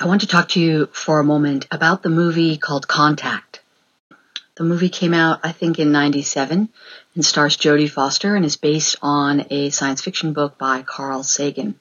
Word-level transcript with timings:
I 0.00 0.06
want 0.06 0.20
to 0.20 0.28
talk 0.28 0.50
to 0.50 0.60
you 0.60 0.86
for 0.92 1.18
a 1.18 1.24
moment 1.24 1.66
about 1.72 2.04
the 2.04 2.08
movie 2.08 2.56
called 2.56 2.86
Contact. 2.86 3.58
The 4.54 4.62
movie 4.62 4.90
came 4.90 5.12
out, 5.12 5.40
I 5.42 5.50
think, 5.50 5.80
in 5.80 5.90
97 5.90 6.68
and 7.16 7.24
stars 7.24 7.56
Jodie 7.56 7.90
Foster 7.90 8.36
and 8.36 8.44
is 8.44 8.56
based 8.56 8.94
on 9.02 9.46
a 9.50 9.70
science 9.70 10.00
fiction 10.00 10.34
book 10.34 10.56
by 10.56 10.82
Carl 10.82 11.24
Sagan. 11.24 11.80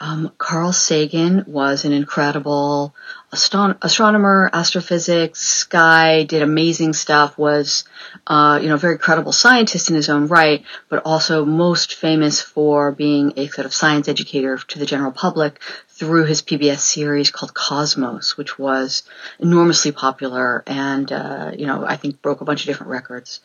Um, 0.00 0.32
Carl 0.38 0.72
Sagan 0.72 1.44
was 1.46 1.84
an 1.84 1.92
incredible 1.92 2.94
astronomer, 3.32 4.48
astrophysics 4.52 5.64
guy, 5.64 6.22
did 6.22 6.40
amazing 6.40 6.92
stuff, 6.92 7.36
was, 7.36 7.84
uh, 8.26 8.58
you 8.62 8.68
know, 8.68 8.76
a 8.76 8.78
very 8.78 8.96
credible 8.96 9.32
scientist 9.32 9.90
in 9.90 9.96
his 9.96 10.08
own 10.08 10.28
right, 10.28 10.64
but 10.88 11.02
also 11.04 11.44
most 11.44 11.94
famous 11.94 12.40
for 12.40 12.92
being 12.92 13.32
a 13.36 13.48
sort 13.48 13.66
of 13.66 13.74
science 13.74 14.08
educator 14.08 14.56
to 14.56 14.78
the 14.78 14.86
general 14.86 15.12
public 15.12 15.60
through 15.88 16.24
his 16.24 16.42
PBS 16.42 16.78
series 16.78 17.30
called 17.30 17.52
Cosmos, 17.52 18.36
which 18.36 18.58
was 18.58 19.02
enormously 19.40 19.92
popular 19.92 20.62
and, 20.66 21.10
uh, 21.10 21.50
you 21.58 21.66
know, 21.66 21.84
I 21.84 21.96
think 21.96 22.22
broke 22.22 22.40
a 22.40 22.44
bunch 22.44 22.60
of 22.60 22.66
different 22.66 22.92
records 22.92 23.40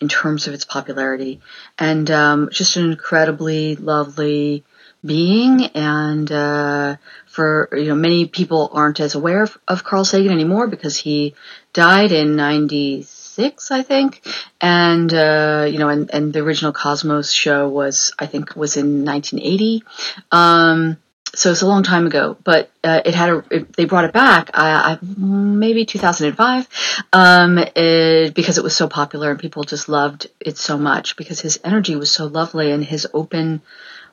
in 0.00 0.08
terms 0.08 0.48
of 0.48 0.54
its 0.54 0.64
popularity. 0.64 1.40
And 1.78 2.10
um, 2.10 2.48
just 2.50 2.76
an 2.76 2.90
incredibly 2.90 3.76
lovely 3.76 4.64
being 5.04 5.66
and 5.66 6.30
uh, 6.30 6.96
for 7.26 7.68
you 7.72 7.86
know 7.86 7.94
many 7.94 8.26
people 8.26 8.70
aren't 8.72 9.00
as 9.00 9.14
aware 9.14 9.42
of, 9.42 9.56
of, 9.68 9.84
Carl 9.84 10.04
Sagan 10.04 10.32
anymore 10.32 10.66
because 10.66 10.96
he 10.96 11.34
died 11.72 12.10
in 12.10 12.36
96 12.36 13.70
I 13.70 13.82
think 13.82 14.26
and 14.60 15.12
uh, 15.12 15.66
you 15.70 15.78
know 15.78 15.88
and, 15.88 16.10
and 16.12 16.32
the 16.32 16.40
original 16.40 16.72
Cosmos 16.72 17.30
show 17.32 17.68
was 17.68 18.12
I 18.18 18.26
think 18.26 18.56
was 18.56 18.76
in 18.76 19.04
1980 19.04 19.84
um, 20.32 20.98
so 21.34 21.50
it's 21.50 21.62
a 21.62 21.66
long 21.66 21.82
time 21.82 22.06
ago, 22.06 22.36
but 22.42 22.70
uh, 22.82 23.02
it 23.04 23.14
had 23.14 23.28
a. 23.28 23.44
It, 23.50 23.76
they 23.76 23.84
brought 23.84 24.06
it 24.06 24.12
back, 24.12 24.50
uh, 24.54 24.96
maybe 25.02 25.84
2005, 25.84 26.68
um, 27.12 27.58
it, 27.58 28.34
because 28.34 28.58
it 28.58 28.64
was 28.64 28.74
so 28.74 28.88
popular 28.88 29.30
and 29.30 29.38
people 29.38 29.64
just 29.64 29.88
loved 29.88 30.28
it 30.40 30.56
so 30.56 30.78
much 30.78 31.16
because 31.16 31.40
his 31.40 31.60
energy 31.62 31.96
was 31.96 32.10
so 32.10 32.26
lovely 32.26 32.70
and 32.70 32.84
his 32.84 33.06
open 33.12 33.60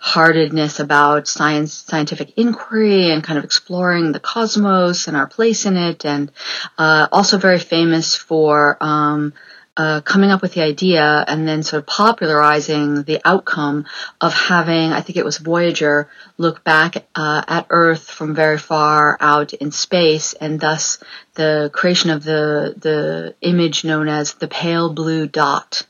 heartedness 0.06 0.80
about 0.80 1.28
science, 1.28 1.74
scientific 1.74 2.38
inquiry 2.38 3.10
and 3.10 3.24
kind 3.24 3.40
of 3.40 3.44
exploring 3.44 4.12
the 4.12 4.20
cosmos 4.20 5.08
and 5.08 5.18
our 5.18 5.26
place 5.26 5.66
in 5.66 5.76
it, 5.76 6.06
and 6.06 6.32
uh, 6.78 7.08
also 7.12 7.40
very 7.40 7.58
famous 7.58 8.16
for 8.16 8.78
um, 8.82 9.34
uh, 9.76 10.02
coming 10.02 10.30
up 10.30 10.44
with 10.44 10.54
the 10.54 10.62
idea 10.62 11.26
and 11.28 11.48
then 11.48 11.64
sort 11.64 11.82
of 11.82 11.88
popularizing 11.88 13.02
the 13.02 13.20
outcome 13.26 13.88
of 14.22 14.32
having, 14.32 14.94
I 14.94 15.02
think 15.02 15.18
it 15.18 15.26
was 15.26 15.40
Voyager, 15.40 16.08
look 16.38 16.64
back 16.64 17.08
uh, 17.16 17.42
at 17.48 17.66
Earth 17.72 18.08
from 18.08 18.36
very 18.36 18.60
far 18.60 19.18
out 19.20 19.54
in 19.54 19.72
space, 19.72 20.34
and 20.34 20.60
thus 20.60 21.00
the 21.34 21.72
creation 21.74 22.12
of 22.12 22.24
the 22.24 22.76
the 22.78 23.36
image 23.42 23.84
known 23.84 24.08
as 24.08 24.36
the 24.36 24.48
pale 24.48 24.94
blue 24.94 25.28
dot, 25.28 25.82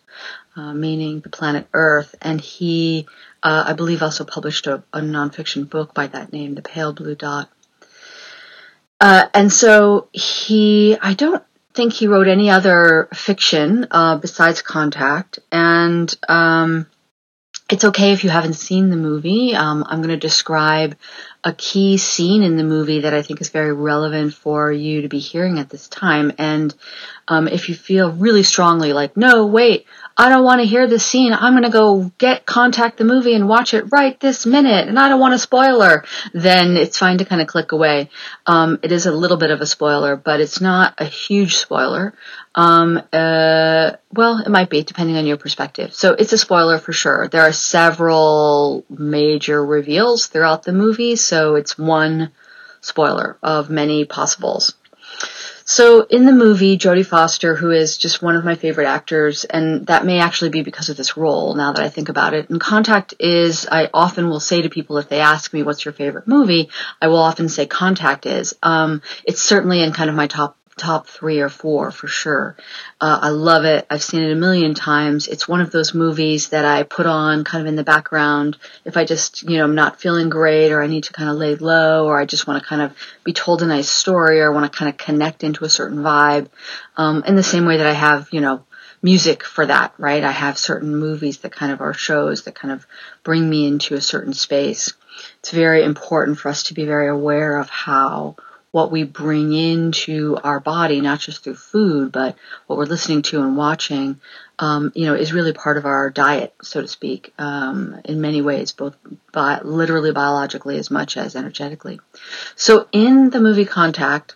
uh, 0.56 0.74
meaning 0.74 1.20
the 1.20 1.30
planet 1.30 1.68
Earth. 1.74 2.16
And 2.22 2.40
he 2.40 3.08
uh, 3.46 3.64
I 3.68 3.74
believe 3.74 4.02
also 4.02 4.26
published 4.26 4.66
a, 4.66 4.84
a, 4.92 5.00
nonfiction 5.02 5.70
book 5.70 5.94
by 5.94 6.08
that 6.08 6.34
name, 6.34 6.56
The 6.56 6.64
Pale 6.64 6.94
Blue 6.94 7.14
Dot. 7.14 7.48
Uh, 9.00 9.28
and 9.36 9.54
so 9.54 10.10
he, 10.12 10.98
I 11.00 11.14
don't 11.14 11.44
think 11.76 11.94
he 11.94 12.08
wrote 12.08 12.28
any 12.28 12.50
other 12.50 13.08
fiction 13.14 13.86
uh, 13.92 14.18
besides 14.18 14.64
Contact. 14.64 15.38
And 15.52 16.12
um, 16.28 16.88
it's 17.70 17.84
okay 17.84 18.14
if 18.14 18.24
you 18.24 18.32
haven't 18.32 18.54
seen 18.54 18.90
the 18.90 18.96
movie. 18.96 19.54
Um, 19.54 19.86
I'm 19.88 20.02
going 20.02 20.10
to 20.10 20.18
describe 20.18 20.96
a 21.44 21.54
key 21.54 21.98
scene 21.98 22.42
in 22.42 22.58
the 22.58 22.64
movie 22.64 23.02
that 23.02 23.14
I 23.14 23.22
think 23.22 23.42
is 23.42 23.50
very 23.50 23.74
relevant 23.74 24.34
for 24.34 24.72
you 24.72 25.04
to 25.04 25.08
be 25.08 25.20
hearing 25.20 25.60
at 25.60 25.70
this 25.70 25.88
time. 25.88 26.32
And 26.40 26.74
um, 27.28 27.48
if 27.48 27.70
you 27.70 27.76
feel 27.76 28.12
really 28.12 28.44
strongly 28.44 28.94
like, 28.94 29.18
no, 29.18 29.48
wait, 29.48 29.86
I 30.18 30.30
don't 30.30 30.44
want 30.44 30.62
to 30.62 30.68
hear 30.68 30.88
this 30.88 31.06
scene. 31.06 31.34
I'm 31.34 31.54
going 31.54 31.64
to 31.64 31.70
go 31.70 32.12
get 32.18 32.46
contact 32.46 32.98
the 32.98 33.04
movie 33.04 33.34
and 33.34 33.50
watch 33.50 33.74
it 33.74 33.86
right 33.92 34.18
this 34.20 34.46
minute, 34.46 34.88
and 34.88 34.98
I 34.98 35.10
don't 35.10 35.20
want 35.20 35.34
a 35.34 35.40
spoiler. 35.40 36.06
Then 36.34 36.78
it's 36.78 36.98
fine 36.98 37.18
to 37.18 37.26
kind 37.26 37.42
of 37.42 37.48
click 37.48 37.72
away. 37.72 38.10
Um, 38.46 38.80
it 38.84 38.92
is 38.92 39.08
a 39.08 39.12
little 39.12 39.38
bit 39.38 39.52
of 39.52 39.60
a 39.60 39.66
spoiler, 39.66 40.16
but 40.16 40.40
it's 40.40 40.62
not 40.62 40.94
a 41.00 41.06
huge 41.06 41.58
spoiler. 41.58 42.14
Um, 42.54 43.02
uh, 43.12 43.92
well, 44.14 44.40
it 44.40 44.50
might 44.50 44.70
be 44.70 44.84
depending 44.84 45.18
on 45.18 45.26
your 45.26 45.38
perspective. 45.38 45.94
So 45.94 46.14
it's 46.14 46.32
a 46.32 46.38
spoiler 46.38 46.78
for 46.78 46.94
sure. 46.94 47.28
There 47.28 47.42
are 47.42 47.52
several 47.52 48.86
major 48.90 49.66
reveals 49.66 50.28
throughout 50.28 50.64
the 50.64 50.74
movie, 50.74 51.16
so 51.16 51.56
it's 51.56 51.78
one 51.78 52.32
spoiler 52.80 53.38
of 53.42 53.70
many 53.70 54.06
possibles. 54.06 54.76
So 55.68 56.04
in 56.04 56.28
the 56.28 56.32
movie, 56.32 56.78
Jodie 56.78 57.06
Foster, 57.06 57.56
who 57.56 57.72
is 57.72 57.98
just 57.98 58.22
one 58.22 58.36
of 58.36 58.46
my 58.46 58.54
favorite 58.54 58.86
actors, 58.86 59.46
and 59.46 59.88
that 59.88 60.06
may 60.06 60.20
actually 60.20 60.52
be 60.52 60.62
because 60.62 60.90
of 60.90 60.98
this 60.98 61.18
role 61.18 61.56
now 61.56 61.74
that 61.74 61.84
I 61.84 61.90
think 61.90 62.08
about 62.08 62.36
it. 62.36 62.52
And 62.52 62.62
Contact 62.62 63.16
is, 63.20 63.68
I 63.70 63.90
often 63.92 64.30
will 64.30 64.40
say 64.40 64.62
to 64.62 64.70
people 64.70 65.00
if 65.00 65.10
they 65.10 65.22
ask 65.22 65.52
me 65.54 65.64
what's 65.64 65.84
your 65.84 65.94
favorite 65.94 66.28
movie, 66.28 66.70
I 67.02 67.08
will 67.08 67.18
often 67.18 67.50
say 67.50 67.66
Contact 67.66 68.28
is. 68.28 68.54
Um, 68.62 69.02
it's 69.24 69.42
certainly 69.42 69.82
in 69.82 69.92
kind 69.92 70.12
of 70.12 70.16
my 70.16 70.28
top 70.28 70.56
top 70.78 71.08
three 71.08 71.40
or 71.40 71.48
four 71.48 71.90
for 71.90 72.08
sure. 72.08 72.58
Uh, 73.00 73.20
I 73.22 73.30
love 73.30 73.64
it. 73.64 73.86
I've 73.90 74.04
seen 74.04 74.24
it 74.24 74.32
a 74.32 74.36
million 74.36 74.74
times. 74.74 75.28
It's 75.28 75.48
one 75.48 75.62
of 75.62 75.72
those 75.72 75.94
movies 75.94 76.50
that 76.50 76.66
I 76.66 76.84
put 76.84 77.06
on 77.06 77.46
kind 77.46 77.62
of 77.62 77.68
in 77.68 77.78
the 77.78 77.84
background 77.84 78.58
if 78.84 78.98
I 78.98 79.06
just, 79.06 79.44
you 79.44 79.58
know, 79.58 79.64
I'm 79.64 79.76
not 79.76 80.02
feeling 80.02 80.30
great 80.30 80.72
or 80.72 80.82
I 80.82 80.88
need 80.88 81.06
to 81.06 81.14
kind 81.14 81.30
of 81.30 81.38
lay 81.38 81.56
low 81.56 82.08
or 82.08 82.20
I 82.20 82.26
just 82.26 82.46
want 82.46 82.62
to 82.62 82.68
kind 82.68 82.82
of 82.82 82.94
be 83.24 83.32
told 83.32 83.62
a 83.62 83.68
nice 83.68 83.90
story 83.90 84.42
or 84.42 84.52
want 84.52 84.72
to 84.72 84.78
kind 84.78 84.90
of 84.90 84.98
connect 84.98 85.44
into 85.44 85.64
a 85.64 85.70
certain 85.70 86.00
vibe. 86.00 86.50
Um, 86.98 87.24
in 87.26 87.36
the 87.36 87.44
same 87.44 87.66
way 87.66 87.78
that 87.78 87.88
I 87.88 87.94
have, 87.94 88.28
you 88.32 88.42
know, 88.42 88.66
music 89.02 89.44
for 89.44 89.66
that, 89.66 89.94
right? 89.98 90.24
I 90.24 90.32
have 90.32 90.58
certain 90.58 90.96
movies 90.96 91.38
that 91.40 91.52
kind 91.52 91.72
of 91.72 91.80
are 91.80 91.94
shows 91.94 92.44
that 92.44 92.56
kind 92.56 92.74
of 92.74 92.86
bring 93.24 93.50
me 93.50 93.68
into 93.68 93.96
a 93.96 94.02
certain 94.02 94.34
space. 94.34 94.94
It's 95.40 95.52
very 95.52 95.84
important 95.84 96.38
for 96.38 96.50
us 96.50 96.64
to 96.64 96.74
be 96.74 96.86
very 96.86 97.08
aware 97.08 97.58
of 97.60 97.70
how 97.70 98.36
what 98.76 98.92
we 98.92 99.06
bring 99.06 99.54
into 99.54 100.38
our 100.44 100.60
body, 100.60 101.00
not 101.00 101.18
just 101.18 101.46
through 101.46 101.56
food, 101.56 102.12
but 102.12 102.36
what 102.68 102.78
we're 102.78 102.84
listening 102.84 103.22
to 103.22 103.42
and 103.42 103.56
watching, 103.56 104.20
um, 104.60 104.92
you 104.94 105.06
know, 105.06 105.14
is 105.16 105.32
really 105.32 105.54
part 105.54 105.78
of 105.78 105.86
our 105.86 106.10
diet, 106.10 106.54
so 106.62 106.82
to 106.82 106.88
speak, 106.90 107.34
um, 107.40 108.02
in 108.04 108.20
many 108.20 108.42
ways, 108.42 108.74
both 108.74 108.98
bi- 109.32 109.62
literally 109.62 110.12
biologically 110.12 110.78
as 110.78 110.92
much 110.92 111.16
as 111.16 111.38
energetically. 111.38 112.02
So 112.58 112.90
in 112.92 113.30
the 113.30 113.40
movie 113.40 113.64
Contact, 113.64 114.36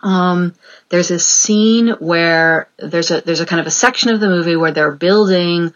um, 0.00 0.54
there's 0.88 1.10
a 1.10 1.18
scene 1.18 1.88
where 1.98 2.68
there's 2.78 3.10
a 3.10 3.20
there's 3.22 3.40
a 3.40 3.46
kind 3.46 3.58
of 3.58 3.66
a 3.66 3.72
section 3.72 4.10
of 4.10 4.20
the 4.20 4.28
movie 4.28 4.54
where 4.54 4.70
they're 4.70 4.92
building 4.92 5.74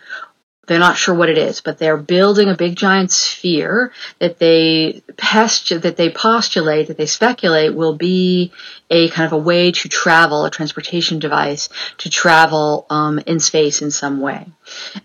they're 0.66 0.78
not 0.78 0.96
sure 0.96 1.14
what 1.14 1.28
it 1.28 1.38
is, 1.38 1.60
but 1.60 1.78
they're 1.78 1.96
building 1.96 2.48
a 2.48 2.56
big 2.56 2.76
giant 2.76 3.10
sphere 3.10 3.92
that 4.20 4.38
they 4.38 5.02
postu- 5.16 5.82
that 5.82 5.96
they 5.96 6.08
postulate, 6.08 6.86
that 6.86 6.96
they 6.96 7.06
speculate 7.06 7.74
will 7.74 7.96
be 7.96 8.52
a 8.88 9.08
kind 9.08 9.26
of 9.26 9.32
a 9.32 9.42
way 9.42 9.72
to 9.72 9.88
travel, 9.88 10.44
a 10.44 10.50
transportation 10.50 11.18
device 11.18 11.68
to 11.98 12.08
travel 12.08 12.86
um, 12.90 13.18
in 13.26 13.40
space 13.40 13.82
in 13.82 13.90
some 13.90 14.20
way. 14.20 14.46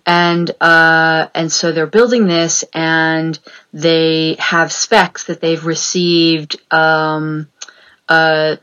And 0.06 0.52
uh, 0.62 1.30
and 1.34 1.52
so 1.52 1.72
they're 1.72 1.88
building 1.88 2.28
this, 2.28 2.64
and 2.72 3.38
they 3.74 4.36
have 4.38 4.72
specs 4.72 5.24
that 5.24 5.42
they've 5.42 5.66
received 5.66 6.62
um, 6.72 7.50
uh, 8.08 8.58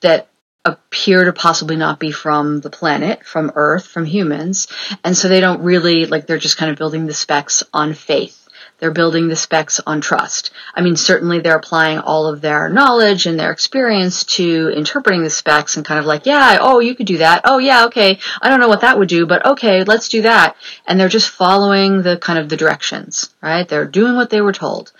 that 0.00 0.28
appear 0.66 1.24
to 1.24 1.32
possibly 1.32 1.76
not 1.76 1.98
be 1.98 2.10
from 2.10 2.60
the 2.60 2.70
planet, 2.70 3.24
from 3.24 3.52
Earth, 3.54 3.86
from 3.86 4.04
humans. 4.04 4.68
And 5.04 5.16
so 5.16 5.28
they 5.28 5.40
don't 5.40 5.62
really, 5.62 6.06
like, 6.06 6.26
they're 6.26 6.38
just 6.38 6.58
kind 6.58 6.70
of 6.70 6.76
building 6.76 7.06
the 7.06 7.14
specs 7.14 7.62
on 7.72 7.94
faith. 7.94 8.42
They're 8.78 8.90
building 8.90 9.28
the 9.28 9.36
specs 9.36 9.80
on 9.86 10.02
trust. 10.02 10.50
I 10.74 10.82
mean, 10.82 10.96
certainly 10.96 11.40
they're 11.40 11.56
applying 11.56 11.98
all 11.98 12.26
of 12.26 12.42
their 12.42 12.68
knowledge 12.68 13.24
and 13.24 13.40
their 13.40 13.50
experience 13.50 14.24
to 14.24 14.70
interpreting 14.76 15.22
the 15.22 15.30
specs 15.30 15.76
and 15.76 15.86
kind 15.86 15.98
of 15.98 16.04
like, 16.04 16.26
yeah, 16.26 16.58
oh, 16.60 16.80
you 16.80 16.94
could 16.94 17.06
do 17.06 17.18
that. 17.18 17.40
Oh, 17.44 17.56
yeah, 17.56 17.86
okay. 17.86 18.18
I 18.42 18.50
don't 18.50 18.60
know 18.60 18.68
what 18.68 18.82
that 18.82 18.98
would 18.98 19.08
do, 19.08 19.24
but 19.24 19.46
okay, 19.46 19.82
let's 19.84 20.10
do 20.10 20.22
that. 20.22 20.56
And 20.86 21.00
they're 21.00 21.08
just 21.08 21.30
following 21.30 22.02
the 22.02 22.18
kind 22.18 22.38
of 22.38 22.50
the 22.50 22.56
directions, 22.58 23.34
right? 23.40 23.66
They're 23.66 23.86
doing 23.86 24.14
what 24.14 24.28
they 24.28 24.42
were 24.42 24.52
told. 24.52 24.92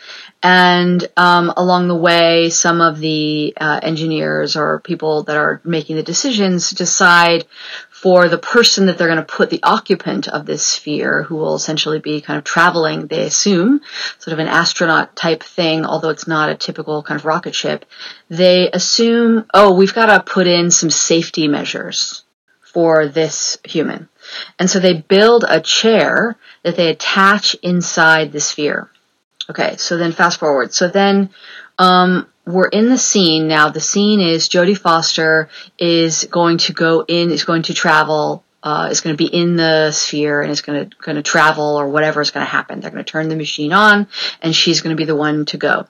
And 0.48 1.04
um, 1.16 1.52
along 1.56 1.88
the 1.88 1.96
way, 1.96 2.50
some 2.50 2.81
of 2.81 3.00
the 3.00 3.52
uh, 3.60 3.81
engineers 3.82 4.54
or 4.54 4.78
people 4.78 5.25
that 5.25 5.37
are 5.37 5.60
making 5.64 5.96
the 5.96 6.04
decisions 6.04 6.70
decide 6.70 7.46
for 7.90 8.28
the 8.28 8.38
person 8.38 8.87
that 8.87 8.96
they're 8.96 9.08
going 9.08 9.19
to 9.19 9.25
put 9.25 9.50
the 9.50 9.64
occupant 9.64 10.28
of 10.28 10.46
this 10.46 10.64
sphere, 10.64 11.25
who 11.25 11.34
will 11.34 11.56
essentially 11.56 11.98
be 11.98 12.20
kind 12.20 12.38
of 12.38 12.44
traveling, 12.44 13.08
they 13.08 13.25
assume, 13.25 13.81
sort 14.20 14.34
of 14.34 14.38
an 14.38 14.46
astronaut 14.46 15.16
type 15.16 15.43
thing, 15.43 15.84
although 15.84 16.10
it's 16.10 16.28
not 16.28 16.49
a 16.49 16.54
typical 16.54 17.02
kind 17.02 17.19
of 17.19 17.26
rocket 17.26 17.56
ship. 17.56 17.84
They 18.28 18.70
assume, 18.70 19.46
oh, 19.52 19.75
we've 19.75 19.94
got 19.94 20.16
to 20.16 20.32
put 20.32 20.46
in 20.46 20.70
some 20.70 20.90
safety 20.90 21.49
measures 21.49 22.22
for 22.62 23.08
this 23.08 23.58
human. 23.64 24.08
And 24.60 24.70
so 24.70 24.78
they 24.78 24.94
build 24.94 25.44
a 25.49 25.60
chair 25.60 26.37
that 26.62 26.76
they 26.76 26.88
attach 26.88 27.54
inside 27.64 28.31
the 28.31 28.38
sphere. 28.38 28.92
Okay, 29.48 29.76
so 29.76 29.96
then 29.96 30.12
fast 30.12 30.40
forward. 30.40 30.75
So 30.75 30.88
then, 30.88 31.31
um, 31.78 32.26
we're 32.46 32.69
in 32.69 32.88
the 32.88 32.98
scene 32.98 33.48
now. 33.48 33.70
The 33.70 33.81
scene 33.81 34.20
is 34.20 34.48
Jodie 34.48 34.78
Foster 34.78 35.48
is 35.78 36.25
going 36.31 36.58
to 36.58 36.72
go 36.72 37.04
in, 37.06 37.31
is 37.31 37.44
going 37.44 37.62
to 37.62 37.75
travel 37.75 38.44
uh, 38.66 38.88
is 38.90 39.00
going 39.00 39.16
to 39.16 39.16
be 39.16 39.32
in 39.32 39.54
the 39.54 39.92
sphere 39.92 40.42
and 40.42 40.50
is 40.50 40.60
going 40.60 40.90
to 40.90 40.96
going 40.96 41.14
to 41.14 41.22
travel 41.22 41.76
or 41.76 41.88
whatever 41.88 42.20
is 42.20 42.32
going 42.32 42.44
to 42.44 42.50
happen. 42.50 42.80
They're 42.80 42.90
going 42.90 43.04
to 43.04 43.08
turn 43.08 43.28
the 43.28 43.36
machine 43.36 43.72
on, 43.72 44.08
and 44.42 44.56
she's 44.56 44.80
going 44.80 44.90
to 44.90 45.00
be 45.00 45.04
the 45.04 45.14
one 45.14 45.44
to 45.46 45.56
go. 45.56 45.86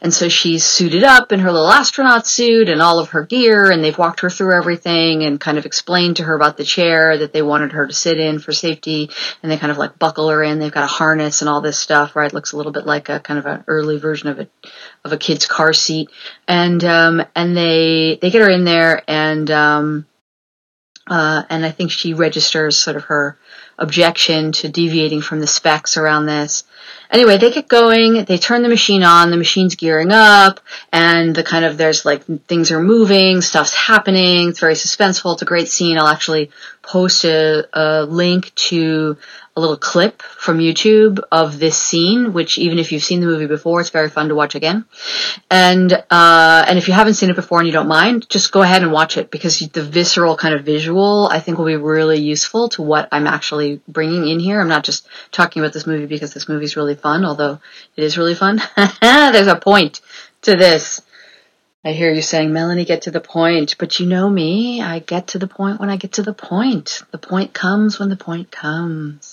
And 0.00 0.14
so 0.14 0.28
she's 0.28 0.62
suited 0.62 1.02
up 1.02 1.32
in 1.32 1.40
her 1.40 1.50
little 1.50 1.72
astronaut 1.72 2.28
suit 2.28 2.68
and 2.68 2.80
all 2.80 3.00
of 3.00 3.08
her 3.08 3.24
gear, 3.24 3.72
and 3.72 3.82
they've 3.82 3.98
walked 3.98 4.20
her 4.20 4.30
through 4.30 4.56
everything 4.56 5.24
and 5.24 5.40
kind 5.40 5.58
of 5.58 5.66
explained 5.66 6.18
to 6.18 6.22
her 6.22 6.36
about 6.36 6.56
the 6.56 6.62
chair 6.62 7.18
that 7.18 7.32
they 7.32 7.42
wanted 7.42 7.72
her 7.72 7.88
to 7.88 7.92
sit 7.92 8.20
in 8.20 8.38
for 8.38 8.52
safety, 8.52 9.10
and 9.42 9.50
they 9.50 9.56
kind 9.56 9.72
of 9.72 9.78
like 9.78 9.98
buckle 9.98 10.28
her 10.28 10.40
in. 10.44 10.60
They've 10.60 10.70
got 10.70 10.84
a 10.84 10.86
harness 10.86 11.42
and 11.42 11.48
all 11.48 11.60
this 11.60 11.80
stuff, 11.80 12.14
right? 12.14 12.32
Looks 12.32 12.52
a 12.52 12.56
little 12.56 12.70
bit 12.70 12.86
like 12.86 13.08
a 13.08 13.18
kind 13.18 13.40
of 13.40 13.46
an 13.46 13.64
early 13.66 13.98
version 13.98 14.28
of 14.28 14.38
a 14.38 14.48
of 15.04 15.12
a 15.12 15.18
kid's 15.18 15.46
car 15.46 15.72
seat, 15.72 16.10
and 16.46 16.84
um, 16.84 17.24
and 17.34 17.56
they 17.56 18.20
they 18.22 18.30
get 18.30 18.42
her 18.42 18.50
in 18.50 18.62
there 18.62 19.02
and 19.08 19.50
um, 19.50 20.06
uh, 21.10 21.42
and 21.50 21.66
I 21.66 21.72
think 21.72 21.90
she 21.90 22.14
registers 22.14 22.78
sort 22.78 22.96
of 22.96 23.04
her 23.04 23.36
objection 23.76 24.52
to 24.52 24.68
deviating 24.68 25.20
from 25.20 25.40
the 25.40 25.46
specs 25.46 25.96
around 25.96 26.26
this. 26.26 26.64
Anyway, 27.10 27.36
they 27.36 27.50
get 27.50 27.66
going, 27.66 28.24
they 28.24 28.38
turn 28.38 28.62
the 28.62 28.68
machine 28.68 29.02
on, 29.02 29.30
the 29.30 29.36
machine's 29.36 29.74
gearing 29.74 30.12
up, 30.12 30.60
and 30.92 31.34
the 31.34 31.42
kind 31.42 31.64
of, 31.64 31.76
there's 31.76 32.04
like, 32.04 32.24
things 32.46 32.70
are 32.70 32.80
moving, 32.80 33.40
stuff's 33.40 33.74
happening, 33.74 34.50
it's 34.50 34.60
very 34.60 34.74
suspenseful, 34.74 35.32
it's 35.32 35.42
a 35.42 35.46
great 35.46 35.68
scene. 35.68 35.98
I'll 35.98 36.06
actually 36.06 36.50
post 36.82 37.24
a, 37.24 37.66
a 37.72 38.04
link 38.04 38.54
to 38.54 39.16
a 39.60 39.68
little 39.68 39.76
clip 39.76 40.22
from 40.22 40.58
YouTube 40.58 41.20
of 41.30 41.58
this 41.58 41.76
scene, 41.76 42.32
which 42.32 42.56
even 42.56 42.78
if 42.78 42.92
you've 42.92 43.02
seen 43.02 43.20
the 43.20 43.26
movie 43.26 43.46
before, 43.46 43.80
it's 43.80 43.90
very 43.90 44.08
fun 44.08 44.30
to 44.30 44.34
watch 44.34 44.54
again. 44.54 44.86
And 45.50 45.92
uh, 45.92 46.64
and 46.66 46.78
if 46.78 46.88
you 46.88 46.94
haven't 46.94 47.14
seen 47.14 47.28
it 47.28 47.36
before 47.36 47.58
and 47.58 47.66
you 47.66 47.72
don't 47.72 47.88
mind, 47.88 48.28
just 48.30 48.52
go 48.52 48.62
ahead 48.62 48.82
and 48.82 48.90
watch 48.90 49.18
it 49.18 49.30
because 49.30 49.58
the 49.58 49.82
visceral 49.82 50.34
kind 50.34 50.54
of 50.54 50.64
visual 50.64 51.28
I 51.30 51.40
think 51.40 51.58
will 51.58 51.66
be 51.66 51.76
really 51.76 52.18
useful 52.18 52.70
to 52.70 52.82
what 52.82 53.08
I'm 53.12 53.26
actually 53.26 53.82
bringing 53.86 54.26
in 54.28 54.40
here. 54.40 54.60
I'm 54.60 54.68
not 54.68 54.84
just 54.84 55.06
talking 55.30 55.60
about 55.60 55.74
this 55.74 55.86
movie 55.86 56.06
because 56.06 56.32
this 56.32 56.48
movie 56.48 56.64
is 56.64 56.76
really 56.76 56.94
fun, 56.94 57.26
although 57.26 57.60
it 57.96 58.02
is 58.02 58.16
really 58.16 58.34
fun. 58.34 58.62
There's 59.02 59.46
a 59.46 59.56
point 59.56 60.00
to 60.42 60.56
this. 60.56 61.02
I 61.82 61.92
hear 61.92 62.12
you 62.12 62.20
saying, 62.20 62.52
Melanie, 62.52 62.84
get 62.84 63.02
to 63.02 63.10
the 63.10 63.22
point. 63.22 63.76
But 63.78 63.98
you 63.98 64.06
know 64.06 64.28
me, 64.28 64.82
I 64.82 64.98
get 64.98 65.28
to 65.28 65.38
the 65.38 65.46
point 65.46 65.80
when 65.80 65.88
I 65.88 65.96
get 65.96 66.12
to 66.14 66.22
the 66.22 66.34
point. 66.34 67.02
The 67.10 67.18
point 67.18 67.54
comes 67.54 67.98
when 67.98 68.10
the 68.10 68.16
point 68.16 68.50
comes. 68.50 69.29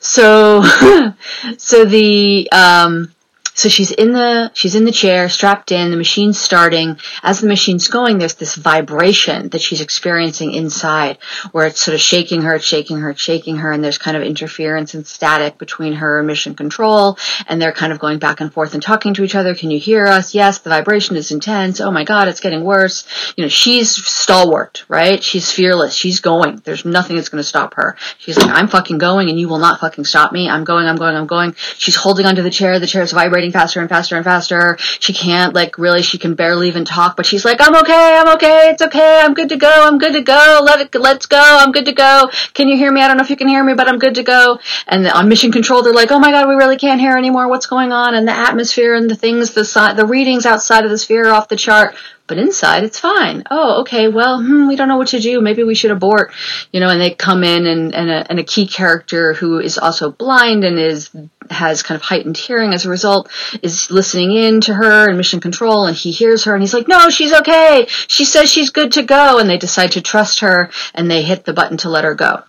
So, 0.00 0.62
so 1.58 1.84
the, 1.84 2.48
um, 2.52 3.14
so 3.54 3.68
she's 3.68 3.90
in 3.90 4.12
the 4.12 4.50
she's 4.54 4.74
in 4.74 4.84
the 4.84 4.92
chair, 4.92 5.28
strapped 5.28 5.72
in, 5.72 5.90
the 5.90 5.96
machine's 5.96 6.38
starting. 6.38 6.96
As 7.22 7.40
the 7.40 7.48
machine's 7.48 7.88
going, 7.88 8.18
there's 8.18 8.34
this 8.34 8.54
vibration 8.54 9.50
that 9.50 9.60
she's 9.60 9.80
experiencing 9.80 10.52
inside 10.52 11.18
where 11.52 11.66
it's 11.66 11.80
sort 11.80 11.94
of 11.94 12.00
shaking 12.00 12.42
her, 12.42 12.54
it's 12.54 12.64
shaking 12.64 12.98
her, 13.00 13.10
it's 13.10 13.20
shaking 13.20 13.56
her, 13.56 13.70
and 13.70 13.84
there's 13.84 13.98
kind 13.98 14.16
of 14.16 14.22
interference 14.22 14.94
and 14.94 15.06
static 15.06 15.58
between 15.58 15.94
her 15.94 16.18
and 16.18 16.26
mission 16.26 16.54
control, 16.54 17.18
and 17.46 17.60
they're 17.60 17.72
kind 17.72 17.92
of 17.92 17.98
going 17.98 18.18
back 18.18 18.40
and 18.40 18.52
forth 18.52 18.72
and 18.72 18.82
talking 18.82 19.12
to 19.14 19.24
each 19.24 19.34
other. 19.34 19.54
Can 19.54 19.70
you 19.70 19.78
hear 19.78 20.06
us? 20.06 20.34
Yes, 20.34 20.58
the 20.58 20.70
vibration 20.70 21.16
is 21.16 21.30
intense. 21.30 21.80
Oh 21.80 21.90
my 21.90 22.04
god, 22.04 22.28
it's 22.28 22.40
getting 22.40 22.64
worse. 22.64 23.06
You 23.36 23.44
know, 23.44 23.48
she's 23.48 23.90
stalwart, 23.90 24.84
right? 24.88 25.22
She's 25.22 25.52
fearless. 25.52 25.94
She's 25.94 26.20
going. 26.20 26.62
There's 26.64 26.86
nothing 26.86 27.16
that's 27.16 27.28
gonna 27.28 27.42
stop 27.42 27.74
her. 27.74 27.96
She's 28.18 28.38
like, 28.38 28.50
I'm 28.50 28.68
fucking 28.68 28.98
going 28.98 29.28
and 29.28 29.38
you 29.38 29.48
will 29.48 29.58
not 29.58 29.80
fucking 29.80 30.04
stop 30.04 30.32
me. 30.32 30.48
I'm 30.48 30.64
going, 30.64 30.86
I'm 30.86 30.96
going, 30.96 31.16
I'm 31.16 31.26
going. 31.26 31.54
She's 31.76 31.96
holding 31.96 32.24
onto 32.24 32.42
the 32.42 32.50
chair, 32.50 32.78
the 32.78 32.86
chair's 32.86 33.12
vibrating 33.12 33.41
vibrating 33.42 33.52
faster 33.52 33.80
and 33.80 33.88
faster 33.88 34.16
and 34.16 34.24
faster. 34.24 34.76
She 34.78 35.12
can't, 35.12 35.54
like, 35.54 35.78
really, 35.78 36.02
she 36.02 36.18
can 36.18 36.34
barely 36.34 36.68
even 36.68 36.84
talk, 36.84 37.16
but 37.16 37.26
she's 37.26 37.44
like, 37.44 37.60
I'm 37.60 37.74
okay, 37.76 38.16
I'm 38.18 38.28
okay, 38.36 38.70
it's 38.70 38.82
okay, 38.82 39.20
I'm 39.20 39.34
good 39.34 39.48
to 39.48 39.56
go, 39.56 39.70
I'm 39.70 39.98
good 39.98 40.12
to 40.12 40.22
go, 40.22 40.60
let 40.64 40.80
it, 40.80 40.94
let's 40.94 41.26
go, 41.26 41.40
I'm 41.40 41.72
good 41.72 41.86
to 41.86 41.92
go. 41.92 42.30
Can 42.54 42.68
you 42.68 42.76
hear 42.76 42.92
me? 42.92 43.02
I 43.02 43.08
don't 43.08 43.16
know 43.16 43.24
if 43.24 43.30
you 43.30 43.36
can 43.36 43.48
hear 43.48 43.64
me, 43.64 43.74
but 43.74 43.88
I'm 43.88 43.98
good 43.98 44.14
to 44.16 44.22
go. 44.22 44.58
And 44.86 45.06
on 45.06 45.28
mission 45.28 45.50
control, 45.50 45.82
they're 45.82 45.92
like, 45.92 46.10
oh 46.10 46.18
my 46.18 46.30
god, 46.30 46.48
we 46.48 46.54
really 46.54 46.76
can't 46.76 47.00
hear 47.00 47.16
anymore, 47.16 47.48
what's 47.48 47.66
going 47.66 47.92
on? 47.92 48.14
And 48.14 48.26
the 48.26 48.32
atmosphere 48.32 48.94
and 48.94 49.10
the 49.10 49.16
things, 49.16 49.54
the, 49.54 49.94
the 49.96 50.06
readings 50.06 50.46
outside 50.46 50.84
of 50.84 50.90
the 50.90 50.98
sphere 50.98 51.28
are 51.28 51.34
off 51.34 51.48
the 51.48 51.56
chart 51.56 51.94
but 52.32 52.38
inside 52.38 52.82
it's 52.82 52.98
fine. 52.98 53.42
Oh, 53.50 53.82
okay. 53.82 54.08
Well, 54.08 54.40
hmm, 54.40 54.66
we 54.66 54.74
don't 54.74 54.88
know 54.88 54.96
what 54.96 55.08
to 55.08 55.20
do. 55.20 55.42
Maybe 55.42 55.64
we 55.64 55.74
should 55.74 55.90
abort, 55.90 56.32
you 56.72 56.80
know. 56.80 56.88
And 56.88 56.98
they 56.98 57.10
come 57.10 57.44
in, 57.44 57.66
and 57.66 57.94
and 57.94 58.08
a, 58.08 58.30
and 58.30 58.38
a 58.38 58.42
key 58.42 58.66
character 58.66 59.34
who 59.34 59.58
is 59.58 59.76
also 59.76 60.10
blind 60.10 60.64
and 60.64 60.78
is 60.78 61.10
has 61.50 61.82
kind 61.82 61.96
of 61.96 62.00
heightened 62.00 62.38
hearing 62.38 62.72
as 62.72 62.86
a 62.86 62.88
result 62.88 63.30
is 63.60 63.90
listening 63.90 64.32
in 64.32 64.62
to 64.62 64.72
her 64.72 65.10
and 65.10 65.18
mission 65.18 65.40
control, 65.40 65.84
and 65.84 65.94
he 65.94 66.10
hears 66.10 66.44
her, 66.44 66.54
and 66.54 66.62
he's 66.62 66.72
like, 66.72 66.88
"No, 66.88 67.10
she's 67.10 67.34
okay. 67.34 67.84
She 68.08 68.24
says 68.24 68.50
she's 68.50 68.70
good 68.70 68.92
to 68.92 69.02
go." 69.02 69.38
And 69.38 69.50
they 69.50 69.58
decide 69.58 69.92
to 69.92 70.00
trust 70.00 70.40
her, 70.40 70.70
and 70.94 71.10
they 71.10 71.20
hit 71.20 71.44
the 71.44 71.52
button 71.52 71.76
to 71.78 71.90
let 71.90 72.04
her 72.04 72.14
go. 72.14 72.44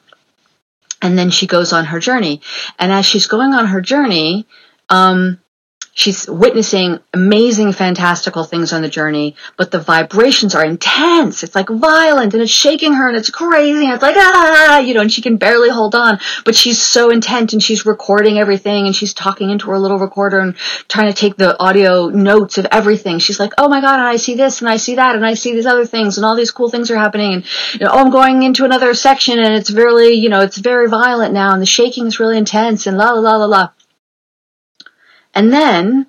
And 1.02 1.20
then 1.20 1.30
she 1.30 1.46
goes 1.46 1.74
on 1.74 1.84
her 1.84 2.00
journey, 2.00 2.40
and 2.80 2.90
as 2.90 3.06
she's 3.06 3.28
going 3.28 3.54
on 3.54 3.66
her 3.66 3.82
journey, 3.82 4.48
um, 4.88 5.40
She's 5.96 6.28
witnessing 6.28 7.00
amazing, 7.14 7.72
fantastical 7.74 8.44
things 8.44 8.74
on 8.74 8.82
the 8.82 8.90
journey, 8.90 9.36
but 9.58 9.70
the 9.70 9.80
vibrations 9.80 10.56
are 10.56 10.66
intense. 10.66 11.44
It's 11.44 11.54
like 11.54 11.70
violent 11.70 12.34
and 12.34 12.42
it's 12.42 12.52
shaking 12.52 12.94
her 12.94 13.08
and 13.08 13.16
it's 13.16 13.30
crazy 13.30 13.86
and 13.86 13.94
it's 13.94 14.02
like, 14.02 14.16
ah, 14.18 14.80
you 14.80 14.96
know, 14.96 15.02
and 15.02 15.12
she 15.12 15.22
can 15.22 15.38
barely 15.38 15.70
hold 15.70 15.94
on, 15.94 16.18
but 16.46 16.56
she's 16.56 16.82
so 16.82 17.12
intent 17.12 17.54
and 17.54 17.62
she's 17.62 17.86
recording 17.86 18.40
everything 18.40 18.88
and 18.88 18.96
she's 18.96 19.14
talking 19.14 19.52
into 19.52 19.70
her 19.70 19.78
little 19.78 20.00
recorder 20.00 20.40
and 20.40 20.58
trying 20.88 21.14
to 21.14 21.14
take 21.14 21.38
the 21.38 21.60
audio 21.62 22.10
notes 22.10 22.58
of 22.58 22.66
everything. 22.72 23.20
She's 23.20 23.40
like, 23.40 23.54
oh 23.60 23.70
my 23.70 23.80
God, 23.80 24.00
and 24.00 24.08
I 24.08 24.16
see 24.16 24.34
this 24.34 24.62
and 24.62 24.70
I 24.70 24.78
see 24.78 24.96
that 24.96 25.16
and 25.16 25.24
I 25.24 25.36
see 25.36 25.54
these 25.54 25.68
other 25.68 25.86
things 25.86 26.18
and 26.18 26.26
all 26.26 26.36
these 26.36 26.50
cool 26.50 26.72
things 26.72 26.90
are 26.90 26.98
happening 26.98 27.34
and, 27.34 27.46
you 27.74 27.82
know, 27.82 27.92
oh, 27.94 28.00
I'm 28.00 28.10
going 28.10 28.42
into 28.42 28.66
another 28.66 28.96
section 28.96 29.38
and 29.38 29.54
it's 29.54 29.70
really, 29.70 30.14
you 30.14 30.30
know, 30.30 30.42
it's 30.42 30.58
very 30.58 30.90
violent 30.90 31.36
now 31.36 31.54
and 31.54 31.62
the 31.62 31.68
shaking 31.68 32.08
is 32.08 32.20
really 32.20 32.40
intense 32.40 32.88
and 32.88 32.98
la 32.98 33.12
la 33.12 33.20
la 33.20 33.36
la 33.36 33.46
la. 33.46 33.70
And 35.34 35.52
then 35.52 36.08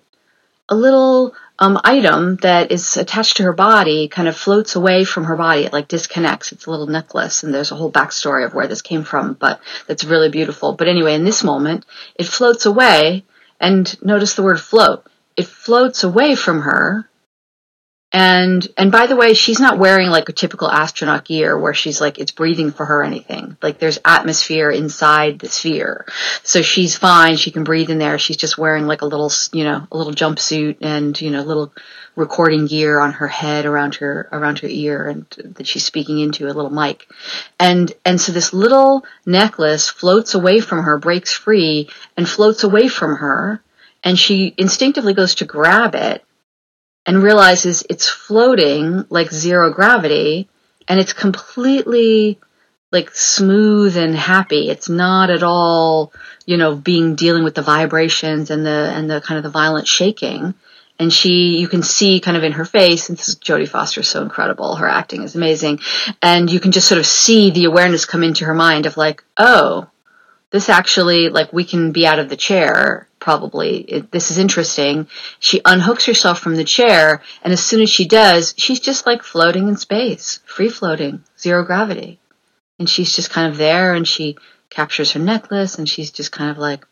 a 0.69 0.75
little 0.75 1.35
um, 1.59 1.81
item 1.85 2.37
that 2.37 2.73
is 2.73 2.97
attached 2.97 3.37
to 3.37 3.45
her 3.45 3.53
body 3.53 4.09
kind 4.09 4.29
of 4.29 4.37
floats 4.37 4.77
away 4.77 5.05
from 5.05 5.25
her 5.25 5.37
body. 5.37 5.65
It 5.65 5.73
like 5.73 5.89
disconnects. 5.89 6.53
It's 6.53 6.67
a 6.67 6.71
little 6.71 6.87
necklace, 6.87 7.43
and 7.43 7.55
there's 7.55 7.71
a 7.71 7.77
whole 7.77 7.93
backstory 7.93 8.45
of 8.45 8.55
where 8.55 8.67
this 8.67 8.83
came 8.83 9.05
from, 9.05 9.35
but 9.35 9.61
that's 9.87 10.05
really 10.05 10.31
beautiful. 10.31 10.73
But 10.73 10.89
anyway, 10.89 11.15
in 11.15 11.25
this 11.25 11.45
moment, 11.45 11.85
it 12.17 12.27
floats 12.27 12.67
away, 12.67 13.25
and 13.61 14.03
notice 14.03 14.35
the 14.35 14.43
word 14.43 14.61
float. 14.61 15.07
It 15.37 15.47
floats 15.47 16.05
away 16.05 16.35
from 16.35 16.63
her 16.63 17.09
and 18.15 18.69
and 18.77 18.93
by 18.93 19.09
the 19.09 19.17
way, 19.17 19.35
she's 19.35 19.59
not 19.59 19.77
wearing 19.77 20.09
like 20.09 20.29
a 20.29 20.33
typical 20.33 20.71
astronaut 20.71 21.25
gear 21.25 21.59
where 21.59 21.75
she's 21.75 22.01
like 22.01 22.17
it's 22.21 22.31
breathing 22.31 22.71
for 22.71 22.87
her 22.87 23.01
or 23.01 23.05
anything. 23.05 23.57
Like 23.61 23.81
there's 23.81 23.99
atmosphere 24.05 24.71
inside 24.71 25.41
the 25.41 25.49
sphere. 25.49 26.07
So 26.45 26.63
she's 26.63 26.97
fine, 26.97 27.37
she 27.37 27.51
can 27.51 27.65
breathe 27.65 27.91
in 27.91 27.99
there. 27.99 28.17
She's 28.21 28.37
just 28.37 28.57
wearing 28.57 28.87
like 28.87 29.03
a 29.03 29.07
little, 29.07 29.33
you 29.53 29.65
know, 29.65 29.89
a 29.91 29.97
little 29.97 30.13
jumpsuit 30.13 30.77
and, 30.81 31.21
you 31.21 31.33
know, 31.33 31.43
little 31.43 31.73
recording 32.15 32.69
gear 32.69 33.01
on 33.01 33.15
her 33.15 33.27
head 33.27 33.67
around 33.67 33.97
her 33.97 34.29
around 34.31 34.61
her 34.61 34.69
ear 34.69 35.09
and 35.09 35.27
that 35.57 35.67
she's 35.67 35.85
speaking 35.85 36.21
into 36.21 36.47
a 36.47 36.55
little 36.55 36.71
mic. 36.71 37.09
And 37.59 37.93
and 38.05 38.21
so 38.21 38.31
this 38.31 38.53
little 38.53 39.05
necklace 39.27 39.89
floats 39.89 40.35
away 40.35 40.61
from 40.61 40.85
her, 40.85 40.99
breaks 40.99 41.33
free 41.33 41.91
and 42.17 42.29
floats 42.29 42.63
away 42.63 42.87
from 42.87 43.17
her 43.17 43.61
and 44.05 44.17
she 44.17 44.55
instinctively 44.57 45.15
goes 45.15 45.35
to 45.37 45.45
grab 45.45 45.97
it 45.97 46.25
and 47.07 47.23
realizes 47.23 47.85
it's 47.89 48.09
floating 48.09 49.05
like 49.11 49.31
zero 49.31 49.73
gravity 49.73 50.49
and 50.89 51.01
it's 51.01 51.13
completely 51.13 52.39
like 52.91 53.11
smooth 53.15 53.97
and 53.97 54.15
happy. 54.15 54.71
It's 54.71 54.89
not 54.89 55.31
at 55.31 55.43
all, 55.43 56.13
you 56.47 56.57
know, 56.57 56.77
being 56.77 57.17
dealing 57.17 57.45
with 57.45 57.55
the 57.55 57.63
vibrations 57.63 58.51
and 58.51 58.65
the 58.65 58.93
and 58.95 59.11
the 59.11 59.21
kind 59.21 59.37
of 59.37 59.43
the 59.43 59.51
violent 59.51 59.89
shaking. 59.89 60.55
And 60.97 61.13
she, 61.13 61.59
you 61.59 61.67
can 61.67 61.83
see 61.83 62.21
kind 62.21 62.37
of 62.37 62.45
in 62.45 62.53
her 62.53 62.65
face, 62.65 63.09
and 63.09 63.19
this 63.19 63.29
is 63.29 63.35
Jodie 63.35 63.69
Foster 63.69 64.03
is 64.03 64.09
so 64.09 64.23
incredible. 64.23 64.77
Her 64.77 64.87
acting 64.87 65.23
is 65.23 65.35
amazing. 65.35 65.81
And 66.23 66.49
you 66.49 66.61
can 66.61 66.71
just 66.71 66.87
sort 66.87 67.01
of 67.01 67.07
see 67.07 67.51
the 67.51 67.65
awareness 67.65 68.05
come 68.05 68.23
into 68.23 68.45
her 68.45 68.55
mind 68.55 68.87
of 68.87 68.97
like, 68.97 69.25
oh, 69.37 69.89
this 70.55 70.69
actually, 70.69 71.31
like, 71.31 71.53
we 71.53 71.65
can 71.65 71.91
be 71.91 72.07
out 72.07 72.21
of 72.21 72.29
the 72.29 72.37
chair 72.37 73.09
probably. 73.19 73.79
It, 73.79 74.13
this 74.13 74.31
is 74.31 74.39
interesting. 74.39 75.09
She 75.41 75.61
unhooks 75.61 76.07
herself 76.07 76.39
from 76.39 76.55
the 76.55 76.63
chair, 76.63 77.23
and 77.43 77.53
as 77.53 77.65
soon 77.65 77.83
as 77.83 77.91
she 77.91 78.07
does, 78.07 78.55
she's 78.57 78.79
just 78.79 79.05
like 79.05 79.25
floating 79.25 79.67
in 79.67 79.77
space, 79.77 80.39
free 80.47 80.69
floating, 80.69 81.25
zero 81.37 81.65
gravity. 81.65 82.21
And 82.79 82.89
she's 82.89 83.17
just 83.17 83.31
kind 83.31 83.51
of 83.51 83.59
there, 83.59 83.95
and 83.95 84.07
she 84.07 84.37
captures 84.71 85.11
her 85.13 85.19
necklace, 85.19 85.77
and 85.77 85.89
she's 85.89 86.13
just 86.13 86.31
kind 86.31 86.53
of 86.53 86.59
like, 86.59 86.87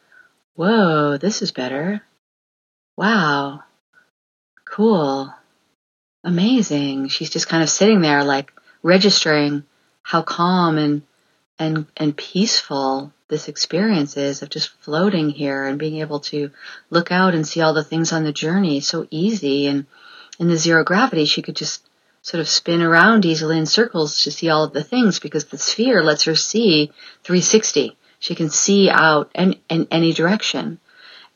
whoa, 0.57 1.17
this 1.19 1.41
is 1.41 1.53
better. 1.53 2.03
Wow. 2.97 3.63
Cool. 4.65 5.33
Amazing. 6.25 7.09
She's 7.09 7.31
just 7.31 7.49
kind 7.49 7.63
of 7.63 7.71
sitting 7.71 8.01
there, 8.01 8.25
like, 8.25 8.53
registering 8.83 9.63
how 10.03 10.23
calm 10.23 10.79
and 10.79 11.03
and 11.61 11.87
and 11.97 12.17
peaceful 12.17 13.13
this 13.33 13.49
experience 13.49 14.19
is 14.19 14.43
of 14.43 14.51
just 14.51 14.69
floating 14.83 15.31
here 15.31 15.65
and 15.65 15.79
being 15.79 16.01
able 16.01 16.21
to 16.21 16.51
look 16.91 17.11
out 17.11 17.35
and 17.35 17.47
see 17.47 17.63
all 17.63 17.73
the 17.73 17.83
things 17.83 18.13
on 18.13 18.25
the 18.25 18.33
journey 18.33 18.79
so 18.81 19.07
easy 19.11 19.67
and 19.67 19.87
in 20.39 20.49
the 20.49 20.57
zero 20.59 20.85
gravity, 20.85 21.25
she 21.25 21.41
could 21.41 21.57
just 21.57 21.83
sort 22.21 22.43
of 22.43 22.49
spin 22.49 22.83
around 22.83 23.25
easily 23.25 23.57
in 23.57 23.65
circles 23.65 24.23
to 24.25 24.31
see 24.31 24.51
all 24.51 24.65
of 24.65 24.75
the 24.75 24.85
things 24.85 25.19
because 25.19 25.47
the 25.47 25.57
sphere 25.57 26.05
lets 26.05 26.25
her 26.25 26.35
see 26.35 26.93
360. 27.25 27.97
She 28.19 28.35
can 28.35 28.51
see 28.51 28.91
out 28.91 29.31
in, 29.35 29.57
any 29.71 30.13
direction. 30.13 30.79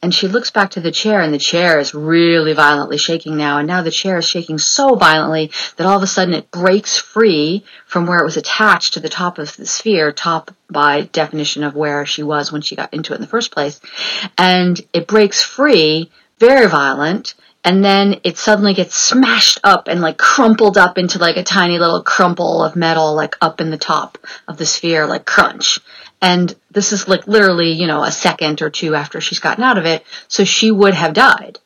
And 0.06 0.14
she 0.14 0.28
looks 0.28 0.52
back 0.52 0.70
to 0.70 0.80
the 0.80 0.92
chair 0.92 1.20
and 1.20 1.34
the 1.34 1.36
chair 1.36 1.80
is 1.80 1.92
really 1.92 2.52
violently 2.52 2.96
shaking 2.96 3.36
now. 3.36 3.58
And 3.58 3.66
now 3.66 3.82
the 3.82 3.90
chair 3.90 4.18
is 4.18 4.24
shaking 4.24 4.56
so 4.56 4.94
violently 4.94 5.50
that 5.76 5.84
all 5.84 5.96
of 5.96 6.02
a 6.04 6.06
sudden 6.06 6.32
it 6.32 6.52
breaks 6.52 6.96
free 6.96 7.64
from 7.88 8.06
where 8.06 8.20
it 8.20 8.24
was 8.24 8.36
attached 8.36 8.94
to 8.94 9.00
the 9.00 9.08
top 9.08 9.40
of 9.40 9.56
the 9.56 9.66
sphere, 9.66 10.12
top 10.12 10.52
by 10.70 11.00
definition 11.10 11.64
of 11.64 11.74
where 11.74 12.06
she 12.06 12.22
was 12.22 12.52
when 12.52 12.62
she 12.62 12.76
got 12.76 12.94
into 12.94 13.14
it 13.14 13.16
in 13.16 13.20
the 13.20 13.26
first 13.26 13.50
place. 13.50 13.80
And 14.38 14.80
it 14.92 15.08
breaks 15.08 15.42
free, 15.42 16.12
very 16.38 16.68
violent, 16.68 17.34
and 17.64 17.84
then 17.84 18.20
it 18.22 18.38
suddenly 18.38 18.74
gets 18.74 18.94
smashed 18.94 19.58
up 19.64 19.88
and 19.88 20.00
like 20.00 20.18
crumpled 20.18 20.78
up 20.78 20.98
into 20.98 21.18
like 21.18 21.36
a 21.36 21.42
tiny 21.42 21.80
little 21.80 22.04
crumple 22.04 22.62
of 22.62 22.76
metal 22.76 23.16
like 23.16 23.34
up 23.40 23.60
in 23.60 23.70
the 23.70 23.76
top 23.76 24.18
of 24.46 24.56
the 24.56 24.66
sphere 24.66 25.04
like 25.04 25.24
crunch 25.24 25.80
and 26.22 26.54
this 26.76 26.92
is 26.92 27.08
like 27.08 27.26
literally 27.26 27.72
you 27.72 27.88
know 27.88 28.04
a 28.04 28.12
second 28.12 28.62
or 28.62 28.70
two 28.70 28.94
after 28.94 29.20
she's 29.20 29.40
gotten 29.40 29.64
out 29.64 29.78
of 29.78 29.84
it 29.84 30.04
so 30.28 30.44
she 30.44 30.70
would 30.70 30.94
have 30.94 31.12
died 31.12 31.58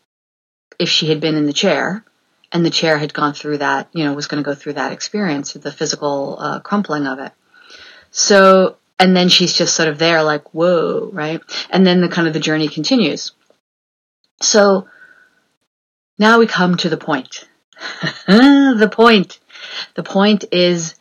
if 0.79 0.89
she 0.89 1.09
had 1.09 1.21
been 1.21 1.35
in 1.35 1.45
the 1.45 1.53
chair 1.53 2.03
and 2.53 2.65
the 2.65 2.71
chair 2.71 2.97
had 2.97 3.13
gone 3.13 3.35
through 3.35 3.59
that 3.59 3.89
you 3.93 4.05
know 4.05 4.15
was 4.15 4.27
going 4.27 4.43
to 4.43 4.49
go 4.49 4.55
through 4.55 4.73
that 4.73 4.93
experience 4.93 5.53
the 5.53 5.73
physical 5.73 6.37
uh, 6.39 6.61
crumpling 6.61 7.07
of 7.07 7.19
it 7.19 7.33
so 8.11 8.77
and 8.99 9.15
then 9.15 9.29
she's 9.29 9.53
just 9.53 9.75
sort 9.75 9.89
of 9.89 9.99
there 9.99 10.23
like 10.23 10.55
whoa 10.55 11.11
right 11.13 11.43
and 11.69 11.87
then 11.87 12.01
the 12.01 12.09
kind 12.09 12.27
of 12.27 12.33
the 12.33 12.41
journey 12.41 12.69
continues 12.69 13.33
so 14.41 14.89
now 16.21 16.39
we 16.39 16.47
come 16.47 16.77
to 16.77 16.91
the 16.91 16.99
point. 16.99 17.49
the 18.27 18.91
point. 18.93 19.39
The 19.95 20.03
point 20.03 20.45
is 20.53 20.95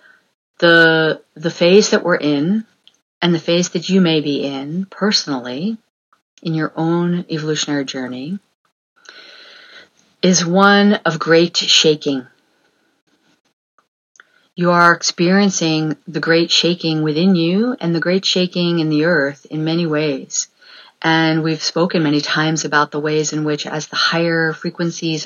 the 0.60 1.22
the 1.36 1.51
phase 1.51 1.89
that 1.92 2.04
we're 2.04 2.16
in 2.16 2.66
and 3.21 3.33
the 3.33 3.39
phase 3.39 3.69
that 3.69 3.89
you 3.89 4.01
may 4.01 4.21
be 4.21 4.45
in 4.45 4.85
personally 4.85 5.77
in 6.41 6.53
your 6.53 6.71
own 6.75 7.25
evolutionary 7.29 7.85
journey 7.85 8.39
is 10.21 10.45
one 10.45 10.93
of 11.05 11.19
great 11.19 11.57
shaking. 11.57 12.27
You 14.55 14.71
are 14.71 14.93
experiencing 14.93 15.95
the 16.07 16.19
great 16.19 16.51
shaking 16.51 17.03
within 17.03 17.35
you 17.35 17.77
and 17.79 17.95
the 17.95 18.01
great 18.01 18.25
shaking 18.25 18.79
in 18.79 18.89
the 18.89 19.05
earth 19.05 19.45
in 19.49 19.63
many 19.63 19.85
ways. 19.85 20.47
And 21.01 21.43
we've 21.43 21.63
spoken 21.63 22.03
many 22.03 22.19
times 22.19 22.65
about 22.65 22.91
the 22.91 22.99
ways 22.99 23.31
in 23.31 23.45
which 23.45 23.65
as 23.65 23.88
the 23.88 23.95
higher 23.95 24.51
frequencies 24.51 25.25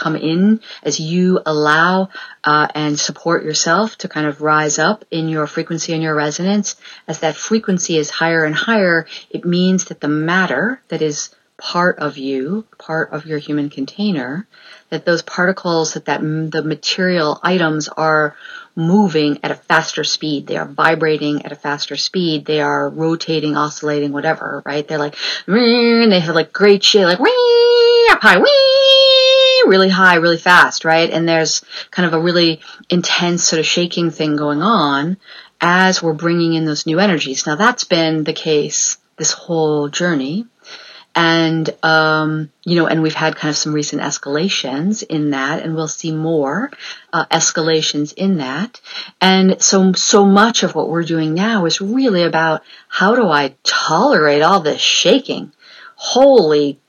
come 0.00 0.16
in, 0.16 0.60
as 0.82 0.98
you 0.98 1.40
allow 1.46 2.08
uh, 2.42 2.66
and 2.74 2.98
support 2.98 3.44
yourself 3.44 3.96
to 3.98 4.08
kind 4.08 4.26
of 4.26 4.40
rise 4.40 4.78
up 4.78 5.04
in 5.10 5.28
your 5.28 5.46
frequency 5.46 5.92
and 5.92 6.02
your 6.02 6.14
resonance, 6.14 6.76
as 7.06 7.20
that 7.20 7.36
frequency 7.36 7.96
is 7.96 8.10
higher 8.10 8.44
and 8.44 8.54
higher, 8.54 9.06
it 9.30 9.44
means 9.44 9.84
that 9.84 10.00
the 10.00 10.08
matter 10.08 10.82
that 10.88 11.02
is 11.02 11.34
part 11.60 11.98
of 11.98 12.16
you, 12.16 12.64
part 12.78 13.12
of 13.12 13.26
your 13.26 13.38
human 13.38 13.68
container, 13.68 14.46
that 14.88 15.04
those 15.04 15.22
particles, 15.22 15.94
that, 15.94 16.06
that 16.06 16.20
the 16.20 16.62
material 16.64 17.38
items 17.42 17.88
are 17.88 18.34
moving 18.74 19.38
at 19.42 19.50
a 19.50 19.54
faster 19.54 20.04
speed. 20.04 20.46
They 20.46 20.56
are 20.56 20.66
vibrating 20.66 21.44
at 21.44 21.52
a 21.52 21.56
faster 21.56 21.96
speed. 21.96 22.46
They 22.46 22.60
are 22.60 22.88
rotating, 22.88 23.56
oscillating, 23.56 24.12
whatever, 24.12 24.62
right? 24.64 24.86
They're 24.86 24.98
like, 24.98 25.16
and 25.46 26.10
they 26.10 26.20
have 26.20 26.34
like 26.34 26.52
great 26.52 26.82
shit, 26.82 27.04
like, 27.04 27.20
up 27.20 28.20
high, 28.22 28.38
really 29.66 29.88
high, 29.88 30.16
really 30.16 30.36
fast, 30.36 30.84
right? 30.84 31.10
And 31.10 31.28
there's 31.28 31.62
kind 31.90 32.06
of 32.06 32.14
a 32.14 32.20
really 32.20 32.60
intense 32.88 33.44
sort 33.44 33.60
of 33.60 33.66
shaking 33.66 34.10
thing 34.10 34.36
going 34.36 34.62
on 34.62 35.16
as 35.60 36.02
we're 36.02 36.14
bringing 36.14 36.54
in 36.54 36.64
those 36.64 36.86
new 36.86 36.98
energies. 36.98 37.46
Now 37.46 37.56
that's 37.56 37.84
been 37.84 38.24
the 38.24 38.32
case 38.32 38.98
this 39.16 39.32
whole 39.32 39.88
journey 39.88 40.46
and 41.14 41.68
um, 41.82 42.50
you 42.64 42.76
know, 42.76 42.86
and 42.86 43.02
we've 43.02 43.14
had 43.14 43.36
kind 43.36 43.50
of 43.50 43.56
some 43.56 43.72
recent 43.72 44.02
escalations 44.02 45.02
in 45.02 45.30
that, 45.30 45.62
and 45.62 45.74
we'll 45.74 45.88
see 45.88 46.12
more 46.12 46.70
uh, 47.12 47.26
escalations 47.26 48.14
in 48.14 48.38
that. 48.38 48.80
And 49.20 49.60
so, 49.60 49.92
so 49.92 50.24
much 50.24 50.62
of 50.62 50.74
what 50.74 50.88
we're 50.88 51.02
doing 51.02 51.34
now 51.34 51.66
is 51.66 51.80
really 51.80 52.22
about 52.22 52.62
how 52.88 53.16
do 53.16 53.26
I 53.26 53.56
tolerate 53.64 54.42
all 54.42 54.60
this 54.60 54.80
shaking? 54.80 55.52
Holy 55.96 56.79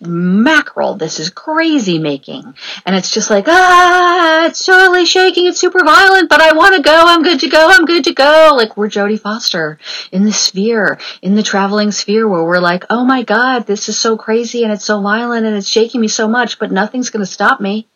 mackerel, 0.00 0.94
this 0.94 1.20
is 1.20 1.30
crazy 1.30 1.98
making. 1.98 2.54
And 2.86 2.96
it's 2.96 3.12
just 3.12 3.28
like, 3.28 3.44
ah, 3.48 4.46
it's 4.46 4.64
totally 4.64 5.04
shaking, 5.04 5.46
it's 5.46 5.60
super 5.60 5.84
violent, 5.84 6.28
but 6.28 6.40
I 6.40 6.54
want 6.54 6.76
to 6.76 6.82
go, 6.82 7.02
I'm 7.06 7.22
good 7.22 7.40
to 7.40 7.48
go, 7.48 7.68
I'm 7.70 7.84
good 7.84 8.04
to 8.04 8.14
go. 8.14 8.52
Like 8.54 8.76
we're 8.76 8.88
Jodie 8.88 9.20
Foster 9.20 9.78
in 10.10 10.24
the 10.24 10.32
sphere, 10.32 10.98
in 11.22 11.34
the 11.34 11.42
traveling 11.42 11.92
sphere 11.92 12.26
where 12.26 12.44
we're 12.44 12.58
like, 12.58 12.84
oh 12.90 13.04
my 13.04 13.22
God, 13.22 13.66
this 13.66 13.88
is 13.88 13.98
so 13.98 14.16
crazy 14.16 14.64
and 14.64 14.72
it's 14.72 14.84
so 14.84 15.02
violent 15.02 15.46
and 15.46 15.56
it's 15.56 15.68
shaking 15.68 16.00
me 16.00 16.08
so 16.08 16.28
much, 16.28 16.58
but 16.58 16.72
nothing's 16.72 17.10
going 17.10 17.24
to 17.24 17.30
stop 17.30 17.60
me. 17.60 17.86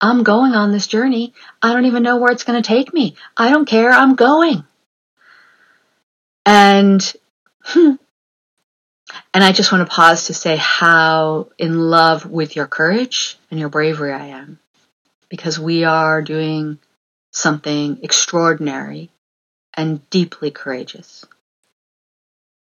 I'm 0.00 0.22
going 0.22 0.52
on 0.52 0.70
this 0.70 0.86
journey. 0.86 1.34
I 1.60 1.72
don't 1.72 1.86
even 1.86 2.04
know 2.04 2.18
where 2.18 2.30
it's 2.30 2.44
going 2.44 2.62
to 2.62 2.66
take 2.66 2.94
me. 2.94 3.16
I 3.36 3.50
don't 3.50 3.66
care. 3.66 3.90
I'm 3.90 4.14
going. 4.14 4.64
And 6.46 7.02
hmm, 7.62 7.94
and 9.32 9.44
I 9.44 9.52
just 9.52 9.72
want 9.72 9.88
to 9.88 9.94
pause 9.94 10.26
to 10.26 10.34
say 10.34 10.56
how 10.56 11.48
in 11.58 11.78
love 11.78 12.26
with 12.26 12.56
your 12.56 12.66
courage 12.66 13.38
and 13.50 13.58
your 13.58 13.68
bravery 13.68 14.12
I 14.12 14.26
am. 14.26 14.58
Because 15.28 15.58
we 15.58 15.84
are 15.84 16.22
doing 16.22 16.78
something 17.32 17.98
extraordinary 18.02 19.10
and 19.74 20.08
deeply 20.10 20.50
courageous. 20.50 21.24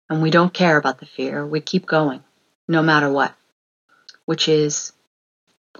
And 0.09 0.23
we 0.23 0.31
don't 0.31 0.55
care 0.55 0.77
about 0.77 0.99
the 0.99 1.07
fear. 1.07 1.45
We 1.45 1.61
keep 1.61 1.87
going, 1.87 2.23
no 2.69 2.83
matter 2.83 3.11
what, 3.11 3.35
which 4.25 4.49
is 4.49 4.93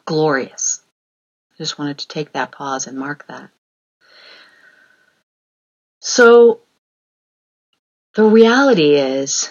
glorious. 0.05 0.83
I 1.53 1.59
just 1.59 1.79
wanted 1.79 1.99
to 1.99 2.09
take 2.09 2.33
that 2.33 2.51
pause 2.51 2.87
and 2.87 2.99
mark 2.99 3.27
that. 3.29 3.51
So, 6.01 6.61
the 8.15 8.25
reality 8.25 8.95
is 8.95 9.51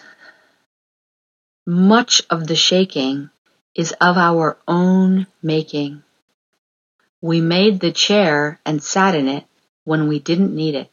much 1.65 2.22
of 2.30 2.48
the 2.48 2.56
shaking 2.56 3.30
is 3.75 3.94
of 4.01 4.18
our 4.18 4.58
own 4.68 5.27
making. 5.41 6.03
We 7.22 7.39
made 7.41 7.80
the 7.80 7.91
chair 7.91 8.60
and 8.65 8.84
sat 8.84 9.15
in 9.15 9.27
it 9.27 9.46
when 9.84 10.08
we 10.08 10.20
didn't 10.20 10.56
need 10.56 10.75
it. 10.75 10.89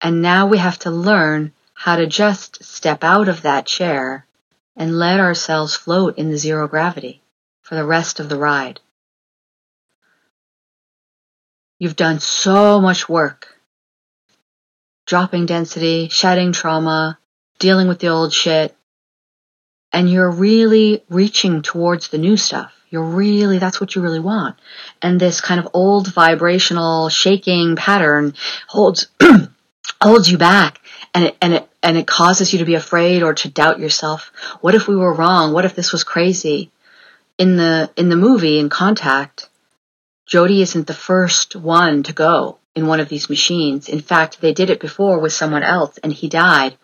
And 0.00 0.20
now 0.20 0.46
we 0.46 0.58
have 0.58 0.78
to 0.80 0.90
learn 0.90 1.52
how 1.74 1.96
to 1.96 2.06
just 2.06 2.64
step 2.64 3.04
out 3.04 3.28
of 3.28 3.42
that 3.42 3.66
chair 3.66 4.26
and 4.76 4.98
let 4.98 5.20
ourselves 5.20 5.76
float 5.76 6.18
in 6.18 6.30
the 6.30 6.36
zero 6.36 6.68
gravity 6.68 7.22
for 7.62 7.74
the 7.74 7.84
rest 7.84 8.20
of 8.20 8.28
the 8.28 8.36
ride. 8.36 8.80
You've 11.78 11.96
done 11.96 12.20
so 12.20 12.80
much 12.80 13.08
work. 13.08 13.60
Dropping 15.06 15.46
density, 15.46 16.08
shedding 16.08 16.52
trauma, 16.52 17.18
dealing 17.58 17.88
with 17.88 17.98
the 17.98 18.08
old 18.08 18.32
shit, 18.32 18.76
and 19.92 20.10
you're 20.10 20.30
really 20.30 21.04
reaching 21.08 21.62
towards 21.62 22.08
the 22.08 22.18
new 22.18 22.36
stuff. 22.36 22.72
You're 22.90 23.02
really, 23.02 23.58
that's 23.58 23.80
what 23.80 23.94
you 23.94 24.02
really 24.02 24.20
want. 24.20 24.56
And 25.00 25.18
this 25.18 25.40
kind 25.40 25.60
of 25.60 25.68
old 25.72 26.12
vibrational 26.12 27.08
shaking 27.08 27.76
pattern 27.76 28.34
holds, 28.68 29.08
holds 30.00 30.30
you 30.30 30.38
back 30.38 30.80
and 31.14 31.24
it, 31.26 31.36
and 31.40 31.54
it, 31.54 31.68
and 31.82 31.96
it 31.96 32.06
causes 32.06 32.52
you 32.52 32.60
to 32.60 32.64
be 32.64 32.74
afraid 32.74 33.22
or 33.22 33.34
to 33.34 33.48
doubt 33.48 33.80
yourself. 33.80 34.32
What 34.60 34.74
if 34.74 34.86
we 34.86 34.96
were 34.96 35.14
wrong? 35.14 35.52
What 35.52 35.64
if 35.64 35.74
this 35.74 35.92
was 35.92 36.04
crazy? 36.04 36.70
In 37.36 37.56
the, 37.56 37.90
in 37.96 38.08
the 38.10 38.16
movie, 38.16 38.58
in 38.58 38.68
Contact, 38.68 39.48
Jodie 40.28 40.60
isn't 40.60 40.86
the 40.86 40.94
first 40.94 41.56
one 41.56 42.04
to 42.04 42.12
go 42.12 42.58
in 42.76 42.86
one 42.86 43.00
of 43.00 43.08
these 43.08 43.28
machines. 43.28 43.88
In 43.88 44.00
fact, 44.00 44.40
they 44.40 44.52
did 44.52 44.70
it 44.70 44.80
before 44.80 45.18
with 45.18 45.32
someone 45.32 45.62
else 45.62 45.98
and 45.98 46.12
he 46.12 46.28
died 46.28 46.76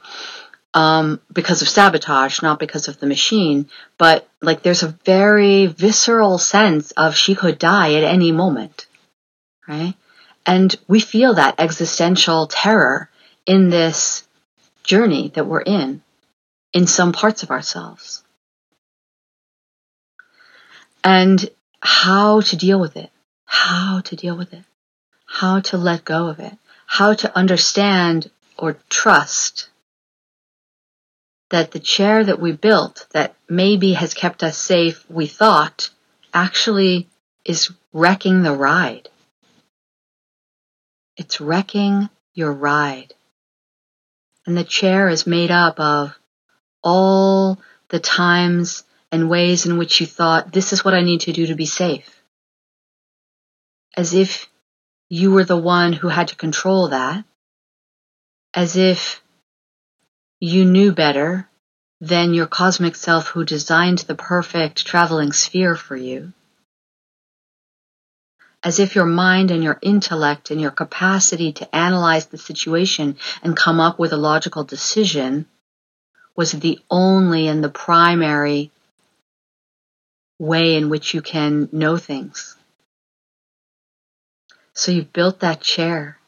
um, 0.75 1.21
because 1.33 1.63
of 1.63 1.69
sabotage, 1.69 2.43
not 2.43 2.59
because 2.59 2.89
of 2.89 2.99
the 3.01 3.07
machine. 3.07 3.69
But 3.99 4.29
like, 4.41 4.63
there's 4.63 4.83
a 4.83 4.97
very 5.05 5.67
visceral 5.67 6.39
sense 6.39 6.91
of 6.93 7.17
she 7.17 7.35
could 7.35 7.59
die 7.59 7.95
at 7.95 8.05
any 8.05 8.33
moment, 8.33 8.87
right? 9.67 9.95
And 10.47 10.75
we 10.89 11.01
feel 11.01 11.35
that 11.35 11.57
existential 11.59 12.47
terror 12.47 13.11
in 13.47 13.71
this 13.71 14.27
journey 14.85 15.31
that 15.35 15.47
we're 15.47 15.61
in, 15.61 16.03
in 16.73 16.87
some 16.87 17.13
parts 17.13 17.43
of 17.43 17.51
ourselves. 17.51 18.23
And 21.03 21.49
how 21.81 22.41
to 22.43 22.57
deal 22.57 22.79
with 22.79 22.97
it, 22.97 23.11
how 23.45 24.01
to 24.05 24.17
deal 24.17 24.37
with 24.37 24.53
it, 24.53 24.65
how 25.27 25.61
to 25.61 25.79
let 25.79 26.05
go 26.05 26.29
of 26.29 26.41
it, 26.41 26.53
how 26.87 27.15
to 27.15 27.37
understand 27.37 28.31
or 28.59 28.77
trust 28.89 29.71
that 31.51 31.73
the 31.73 31.81
chair 31.81 32.25
that 32.25 32.41
we 32.41 32.53
built 32.53 33.07
that 33.13 33.35
maybe 33.49 33.93
has 33.93 34.15
kept 34.15 34.43
us 34.43 34.57
safe, 34.57 35.05
we 35.11 35.27
thought, 35.27 35.91
actually 36.33 37.09
is 37.45 37.71
wrecking 37.93 38.43
the 38.43 38.55
ride. 38.55 39.09
It's 41.17 41.41
wrecking 41.41 42.09
your 42.35 42.53
ride. 42.53 43.15
And 44.47 44.57
the 44.57 44.65
chair 44.65 45.09
is 45.09 45.27
made 45.27 45.51
up 45.51 45.79
of 45.79 46.17
all 46.83 47.59
the 47.89 48.01
times 48.01 48.85
and 49.13 49.29
ways 49.29 49.67
in 49.67 49.77
which 49.77 50.01
you 50.01 50.07
thought, 50.07 50.53
this 50.53 50.73
is 50.73 50.85
what 50.85 50.95
I 50.95 51.03
need 51.03 51.23
to 51.23 51.33
do 51.33 51.47
to 51.49 51.55
be 51.55 51.67
safe. 51.67 52.23
As 53.97 54.15
if 54.15 54.49
you 55.09 55.33
were 55.33 55.45
the 55.45 55.57
one 55.57 55.93
who 55.93 56.09
had 56.09 56.29
to 56.29 56.37
control 56.37 56.89
that. 56.89 57.25
As 58.55 58.77
if 58.77 59.21
you 60.41 60.65
knew 60.65 60.93
better 60.93 61.47
than 62.01 62.33
your 62.33 62.47
cosmic 62.47 62.97
self 62.97 63.29
who 63.29 63.45
designed 63.45 63.99
the 63.99 64.15
perfect 64.15 64.87
traveling 64.87 65.33
sphere 65.33 65.77
for 65.77 65.95
you. 65.95 66.33
As 68.63 68.79
if 68.79 68.95
your 68.95 69.07
mind 69.07 69.51
and 69.51 69.63
your 69.63 69.79
intellect 69.83 70.51
and 70.51 70.61
your 70.61 70.71
capacity 70.71 71.53
to 71.53 71.77
analyze 71.77 72.27
the 72.27 72.39
situation 72.39 73.19
and 73.43 73.57
come 73.57 73.81
up 73.81 73.99
with 73.99 74.13
a 74.13 74.19
logical 74.19 74.65
decision 74.65 75.47
was 76.37 76.53
the 76.53 76.79
only 76.91 77.49
and 77.49 77.63
the 77.63 77.71
primary 77.71 78.71
way 80.39 80.75
in 80.75 80.89
which 80.89 81.13
you 81.13 81.21
can 81.21 81.69
know 81.71 81.99
things. 81.99 82.57
So 84.73 84.91
you 84.93 85.03
built 85.03 85.41
that 85.41 85.61
chair. 85.61 86.19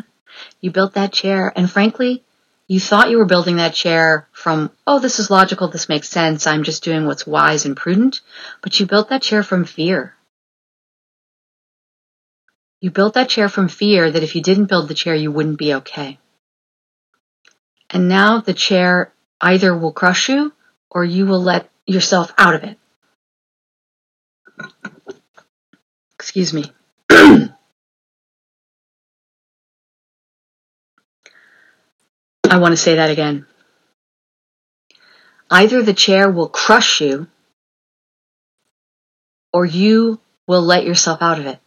you 0.60 0.70
built 0.72 0.94
that 0.94 1.12
chair 1.12 1.52
and 1.54 1.70
frankly, 1.70 2.24
you 2.72 2.80
thought 2.80 3.10
you 3.10 3.18
were 3.18 3.26
building 3.26 3.56
that 3.56 3.74
chair 3.74 4.26
from, 4.32 4.70
oh, 4.86 4.98
this 4.98 5.18
is 5.18 5.30
logical, 5.30 5.68
this 5.68 5.90
makes 5.90 6.08
sense, 6.08 6.46
I'm 6.46 6.62
just 6.62 6.82
doing 6.82 7.04
what's 7.04 7.26
wise 7.26 7.66
and 7.66 7.76
prudent, 7.76 8.22
but 8.62 8.80
you 8.80 8.86
built 8.86 9.10
that 9.10 9.20
chair 9.20 9.42
from 9.42 9.66
fear. 9.66 10.14
You 12.80 12.90
built 12.90 13.12
that 13.12 13.28
chair 13.28 13.50
from 13.50 13.68
fear 13.68 14.10
that 14.10 14.22
if 14.22 14.34
you 14.34 14.40
didn't 14.40 14.70
build 14.70 14.88
the 14.88 14.94
chair, 14.94 15.14
you 15.14 15.30
wouldn't 15.30 15.58
be 15.58 15.74
okay. 15.74 16.18
And 17.90 18.08
now 18.08 18.40
the 18.40 18.54
chair 18.54 19.12
either 19.38 19.76
will 19.76 19.92
crush 19.92 20.30
you 20.30 20.54
or 20.90 21.04
you 21.04 21.26
will 21.26 21.42
let 21.42 21.68
yourself 21.86 22.32
out 22.38 22.54
of 22.54 22.64
it. 22.64 22.78
Excuse 26.14 26.54
me. 26.54 26.72
I 32.52 32.58
want 32.58 32.72
to 32.72 32.76
say 32.76 32.96
that 32.96 33.08
again. 33.08 33.46
Either 35.50 35.82
the 35.82 35.94
chair 35.94 36.30
will 36.30 36.50
crush 36.50 37.00
you 37.00 37.28
or 39.54 39.64
you 39.64 40.20
will 40.46 40.60
let 40.60 40.84
yourself 40.84 41.22
out 41.22 41.38
of 41.38 41.46
it. 41.46 41.58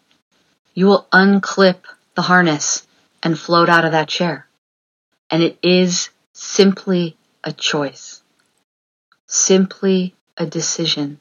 You 0.75 0.86
will 0.86 1.08
unclip 1.12 1.77
the 2.13 2.22
harness 2.22 2.86
and 3.24 3.39
float 3.39 3.68
out 3.68 3.86
of 3.86 3.94
that 3.94 4.08
chair. 4.08 4.46
And 5.32 5.42
it 5.42 5.58
is 5.63 6.12
simply 6.34 7.18
a 7.44 7.51
choice, 7.51 8.22
simply 9.25 10.13
a 10.38 10.46
decision. 10.46 11.20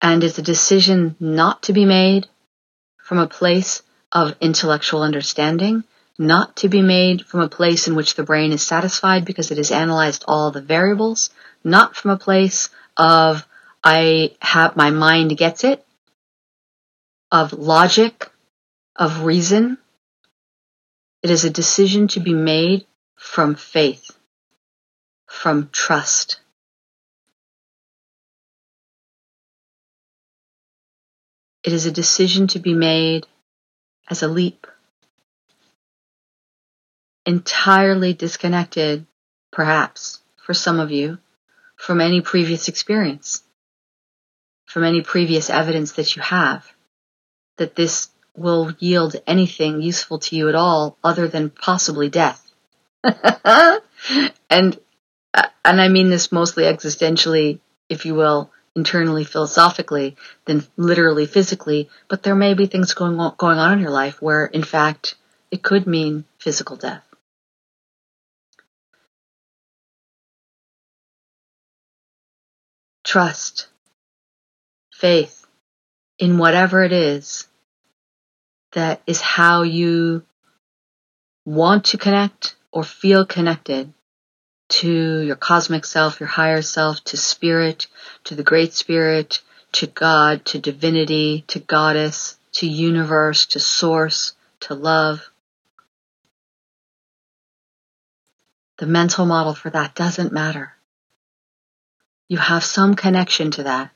And 0.00 0.22
it's 0.22 0.38
a 0.38 0.42
decision 0.54 1.16
not 1.18 1.64
to 1.64 1.72
be 1.72 1.84
made 1.84 2.28
from 2.96 3.18
a 3.18 3.26
place 3.26 3.82
of 4.12 4.36
intellectual 4.40 5.02
understanding, 5.02 5.82
not 6.18 6.56
to 6.56 6.68
be 6.68 6.82
made 6.82 7.26
from 7.26 7.40
a 7.40 7.48
place 7.48 7.88
in 7.88 7.94
which 7.94 8.14
the 8.14 8.22
brain 8.22 8.52
is 8.52 8.62
satisfied 8.62 9.24
because 9.24 9.50
it 9.50 9.58
has 9.58 9.70
analyzed 9.70 10.24
all 10.28 10.50
the 10.50 10.62
variables, 10.62 11.30
not 11.62 11.96
from 11.96 12.12
a 12.12 12.18
place 12.18 12.68
of 12.96 13.46
I 13.82 14.36
have 14.40 14.76
my 14.76 14.90
mind 14.90 15.36
gets 15.36 15.64
it, 15.64 15.84
of 17.30 17.52
logic, 17.52 18.30
of 18.96 19.24
reason. 19.24 19.78
It 21.22 21.30
is 21.30 21.44
a 21.44 21.50
decision 21.50 22.08
to 22.08 22.20
be 22.20 22.34
made 22.34 22.86
from 23.16 23.54
faith 23.54 24.10
from 25.34 25.68
trust. 25.72 26.40
It 31.62 31.72
is 31.72 31.86
a 31.86 31.90
decision 31.90 32.46
to 32.48 32.58
be 32.58 32.74
made 32.74 33.26
as 34.08 34.22
a 34.22 34.28
leap, 34.28 34.66
entirely 37.26 38.12
disconnected, 38.12 39.06
perhaps, 39.50 40.20
for 40.36 40.54
some 40.54 40.80
of 40.80 40.90
you, 40.90 41.18
from 41.76 42.00
any 42.00 42.20
previous 42.20 42.68
experience, 42.68 43.42
from 44.66 44.84
any 44.84 45.02
previous 45.02 45.50
evidence 45.50 45.92
that 45.92 46.16
you 46.16 46.22
have, 46.22 46.66
that 47.58 47.76
this 47.76 48.08
will 48.36 48.72
yield 48.78 49.16
anything 49.26 49.80
useful 49.80 50.18
to 50.18 50.36
you 50.36 50.48
at 50.48 50.54
all 50.54 50.98
other 51.04 51.28
than 51.28 51.50
possibly 51.50 52.08
death. 52.08 52.40
and 53.04 53.82
uh, 55.34 55.48
and 55.64 55.80
I 55.80 55.88
mean 55.88 56.10
this 56.10 56.32
mostly 56.32 56.64
existentially, 56.64 57.60
if 57.88 58.06
you 58.06 58.14
will, 58.14 58.50
internally 58.74 59.24
philosophically 59.24 60.16
than 60.46 60.66
literally 60.76 61.26
physically, 61.26 61.88
but 62.08 62.22
there 62.22 62.34
may 62.34 62.54
be 62.54 62.66
things 62.66 62.94
going 62.94 63.18
on, 63.20 63.34
going 63.36 63.58
on 63.58 63.72
in 63.74 63.80
your 63.80 63.90
life 63.90 64.20
where 64.20 64.46
in 64.46 64.64
fact 64.64 65.14
it 65.50 65.62
could 65.62 65.86
mean 65.86 66.24
physical 66.38 66.76
death. 66.76 67.03
Trust, 73.14 73.68
faith 74.92 75.46
in 76.18 76.36
whatever 76.36 76.82
it 76.82 76.90
is 76.90 77.46
that 78.72 79.02
is 79.06 79.20
how 79.20 79.62
you 79.62 80.24
want 81.44 81.84
to 81.84 81.96
connect 81.96 82.56
or 82.72 82.82
feel 82.82 83.24
connected 83.24 83.94
to 84.80 85.20
your 85.20 85.36
cosmic 85.36 85.84
self, 85.84 86.18
your 86.18 86.28
higher 86.28 86.60
self, 86.60 87.04
to 87.04 87.16
spirit, 87.16 87.86
to 88.24 88.34
the 88.34 88.42
great 88.42 88.72
spirit, 88.72 89.42
to 89.70 89.86
God, 89.86 90.44
to 90.46 90.58
divinity, 90.58 91.44
to 91.46 91.60
goddess, 91.60 92.36
to 92.54 92.66
universe, 92.66 93.46
to 93.46 93.60
source, 93.60 94.32
to 94.58 94.74
love. 94.74 95.30
The 98.78 98.86
mental 98.86 99.24
model 99.24 99.54
for 99.54 99.70
that 99.70 99.94
doesn't 99.94 100.32
matter. 100.32 100.73
You 102.28 102.38
have 102.38 102.64
some 102.64 102.94
connection 102.94 103.50
to 103.52 103.64
that. 103.64 103.90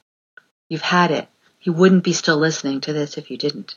You've 0.69 0.83
had 0.83 1.11
it. 1.11 1.29
You 1.62 1.73
wouldn't 1.73 2.05
be 2.05 2.12
still 2.12 2.37
listening 2.37 2.81
to 2.83 2.93
this 2.93 3.19
if 3.19 3.31
you 3.31 3.37
didn't. 3.37 3.77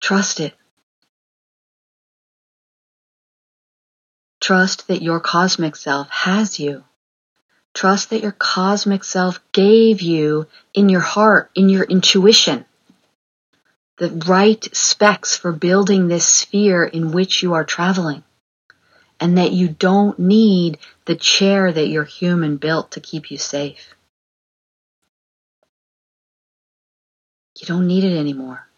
Trust 0.00 0.40
it. 0.40 0.54
Trust 4.40 4.88
that 4.88 5.02
your 5.02 5.20
cosmic 5.20 5.76
self 5.76 6.08
has 6.10 6.58
you. 6.58 6.84
Trust 7.74 8.10
that 8.10 8.22
your 8.22 8.32
cosmic 8.32 9.04
self 9.04 9.40
gave 9.52 10.00
you 10.00 10.46
in 10.72 10.88
your 10.88 11.00
heart, 11.00 11.50
in 11.54 11.68
your 11.68 11.84
intuition, 11.84 12.64
the 13.98 14.10
right 14.26 14.64
specs 14.74 15.36
for 15.36 15.52
building 15.52 16.08
this 16.08 16.26
sphere 16.26 16.84
in 16.84 17.12
which 17.12 17.42
you 17.42 17.54
are 17.54 17.64
traveling. 17.64 18.22
And 19.18 19.38
that 19.38 19.52
you 19.52 19.68
don't 19.68 20.18
need 20.18 20.78
the 21.06 21.16
chair 21.16 21.72
that 21.72 21.88
your 21.88 22.04
human 22.04 22.58
built 22.58 22.92
to 22.92 23.00
keep 23.00 23.30
you 23.30 23.38
safe. 23.38 23.94
You 27.58 27.66
don't 27.66 27.86
need 27.86 28.04
it 28.04 28.16
anymore. 28.16 28.68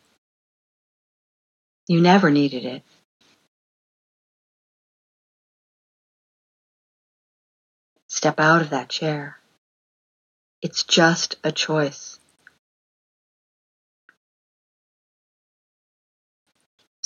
You 1.89 2.01
never 2.01 2.31
needed 2.31 2.65
it. 2.65 2.83
Step 8.07 8.39
out 8.39 8.63
of 8.63 8.71
that 8.71 8.89
chair. 8.89 9.39
It's 10.63 10.83
just 10.85 11.37
a 11.43 11.53
choice. 11.53 12.18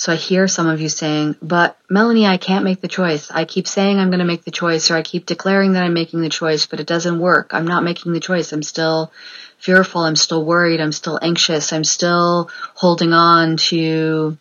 So 0.02 0.12
I 0.12 0.16
hear 0.16 0.48
some 0.48 0.66
of 0.66 0.80
you 0.80 0.88
saying, 0.88 1.36
but 1.40 1.78
Melanie, 1.88 2.26
I 2.26 2.36
can't 2.36 2.64
make 2.64 2.80
the 2.80 2.88
choice. 2.88 3.30
I 3.30 3.44
keep 3.44 3.68
saying 3.68 4.00
I'm 4.00 4.10
going 4.10 4.18
to 4.18 4.24
make 4.24 4.42
the 4.42 4.50
choice 4.50 4.90
or 4.90 4.96
I 4.96 5.02
keep 5.02 5.26
declaring 5.26 5.74
that 5.74 5.84
I'm 5.84 5.94
making 5.94 6.22
the 6.22 6.28
choice, 6.28 6.66
but 6.66 6.80
it 6.80 6.88
doesn't 6.88 7.20
work. 7.20 7.54
I'm 7.54 7.68
not 7.68 7.84
making 7.84 8.12
the 8.12 8.18
choice. 8.18 8.50
I'm 8.50 8.64
still 8.64 9.12
fearful. 9.58 10.00
I'm 10.00 10.16
still 10.16 10.44
worried. 10.44 10.80
I'm 10.80 10.90
still 10.90 11.20
anxious. 11.22 11.72
I'm 11.72 11.84
still 11.84 12.50
holding 12.74 13.12
on 13.12 13.58
to 13.68 14.36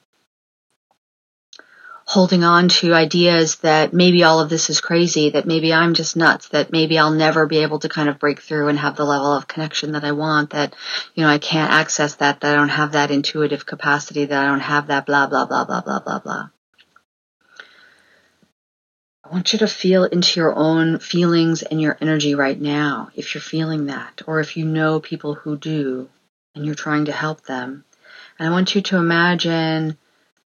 holding 2.11 2.43
on 2.43 2.67
to 2.67 2.93
ideas 2.93 3.55
that 3.59 3.93
maybe 3.93 4.21
all 4.21 4.41
of 4.41 4.49
this 4.49 4.69
is 4.69 4.81
crazy, 4.81 5.29
that 5.29 5.45
maybe 5.45 5.73
I'm 5.73 5.93
just 5.93 6.17
nuts, 6.17 6.49
that 6.49 6.69
maybe 6.69 6.99
I'll 6.99 7.13
never 7.13 7.47
be 7.47 7.59
able 7.59 7.79
to 7.79 7.87
kind 7.87 8.09
of 8.09 8.19
break 8.19 8.41
through 8.41 8.67
and 8.67 8.77
have 8.77 8.97
the 8.97 9.05
level 9.05 9.33
of 9.33 9.47
connection 9.47 9.93
that 9.93 10.03
I 10.03 10.11
want, 10.11 10.49
that, 10.49 10.75
you 11.15 11.23
know, 11.23 11.29
I 11.29 11.37
can't 11.37 11.71
access 11.71 12.15
that, 12.15 12.41
that 12.41 12.53
I 12.53 12.57
don't 12.57 12.67
have 12.67 12.91
that 12.91 13.11
intuitive 13.11 13.65
capacity, 13.65 14.25
that 14.25 14.43
I 14.43 14.45
don't 14.45 14.59
have 14.59 14.87
that 14.87 15.05
blah, 15.05 15.27
blah, 15.27 15.45
blah, 15.45 15.63
blah, 15.63 15.79
blah, 15.79 15.99
blah, 16.01 16.19
blah. 16.19 16.49
I 19.23 19.29
want 19.31 19.53
you 19.53 19.59
to 19.59 19.67
feel 19.67 20.03
into 20.03 20.41
your 20.41 20.53
own 20.53 20.99
feelings 20.99 21.63
and 21.63 21.81
your 21.81 21.97
energy 22.01 22.35
right 22.35 22.59
now, 22.59 23.11
if 23.15 23.33
you're 23.33 23.41
feeling 23.41 23.85
that, 23.85 24.21
or 24.27 24.41
if 24.41 24.57
you 24.57 24.65
know 24.65 24.99
people 24.99 25.35
who 25.35 25.55
do 25.55 26.09
and 26.55 26.65
you're 26.65 26.75
trying 26.75 27.05
to 27.05 27.13
help 27.13 27.45
them. 27.45 27.85
And 28.37 28.49
I 28.49 28.51
want 28.51 28.75
you 28.75 28.81
to 28.81 28.97
imagine 28.97 29.97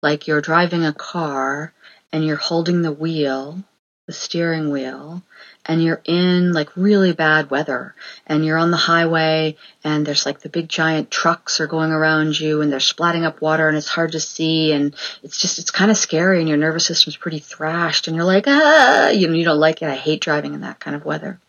like 0.05 0.29
you're 0.29 0.43
driving 0.43 0.85
a 0.85 0.93
car 0.93 1.73
and 2.12 2.25
you're 2.25 2.37
holding 2.37 2.83
the 2.83 2.93
wheel, 2.93 3.64
the 4.07 4.12
steering 4.12 4.71
wheel, 4.71 5.23
and 5.64 5.83
you're 5.83 6.03
in 6.05 6.53
like 6.53 6.77
really 6.77 7.12
bad 7.12 7.51
weather 7.51 7.95
and 8.27 8.45
you're 8.45 8.59
on 8.59 8.71
the 8.71 8.77
highway 8.77 9.57
and 9.83 10.05
there's 10.05 10.27
like 10.27 10.40
the 10.40 10.51
big 10.51 10.69
giant 10.69 11.11
trucks 11.11 11.59
are 11.59 11.67
going 11.67 11.90
around 11.90 12.38
you 12.38 12.61
and 12.61 12.71
they're 12.71 12.79
splatting 12.81 13.25
up 13.25 13.40
water 13.40 13.67
and 13.67 13.79
it's 13.79 13.88
hard 13.88 14.12
to 14.12 14.21
see 14.21 14.73
and 14.73 14.95
it's 15.23 15.40
just 15.40 15.59
it's 15.59 15.71
kind 15.71 15.90
of 15.90 15.97
scary 15.97 16.40
and 16.40 16.51
your 16.51 16.59
nervous 16.59 16.85
system's 16.85 17.17
pretty 17.17 17.38
thrashed 17.38 18.07
and 18.07 18.14
you're 18.14 18.27
like 18.27 18.45
ah 18.47 19.09
you 19.09 19.27
know 19.27 19.35
you 19.35 19.45
don't 19.45 19.59
like 19.59 19.81
it. 19.81 19.88
I 19.88 19.97
hate 19.97 20.21
driving 20.21 20.53
in 20.53 20.61
that 20.61 20.81
kind 20.81 20.95
of 20.95 21.07
weather 21.07 21.40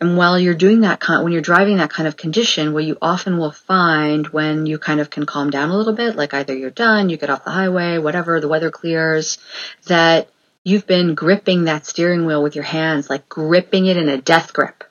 and 0.00 0.16
while 0.16 0.38
you're 0.38 0.54
doing 0.54 0.80
that 0.80 1.02
when 1.22 1.32
you're 1.32 1.42
driving 1.42 1.76
that 1.76 1.90
kind 1.90 2.08
of 2.08 2.16
condition 2.16 2.72
what 2.72 2.84
you 2.84 2.96
often 3.02 3.38
will 3.38 3.52
find 3.52 4.28
when 4.28 4.66
you 4.66 4.78
kind 4.78 5.00
of 5.00 5.10
can 5.10 5.26
calm 5.26 5.50
down 5.50 5.70
a 5.70 5.76
little 5.76 5.92
bit 5.92 6.16
like 6.16 6.34
either 6.34 6.54
you're 6.54 6.70
done 6.70 7.08
you 7.08 7.16
get 7.16 7.30
off 7.30 7.44
the 7.44 7.50
highway 7.50 7.98
whatever 7.98 8.40
the 8.40 8.48
weather 8.48 8.70
clears 8.70 9.38
that 9.86 10.28
You've 10.62 10.86
been 10.86 11.14
gripping 11.14 11.64
that 11.64 11.86
steering 11.86 12.26
wheel 12.26 12.42
with 12.42 12.54
your 12.54 12.64
hands, 12.64 13.08
like 13.08 13.28
gripping 13.30 13.86
it 13.86 13.96
in 13.96 14.10
a 14.10 14.20
death 14.20 14.52
grip. 14.52 14.84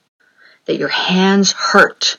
That 0.65 0.77
your 0.77 0.89
hands 0.89 1.51
hurt 1.51 2.17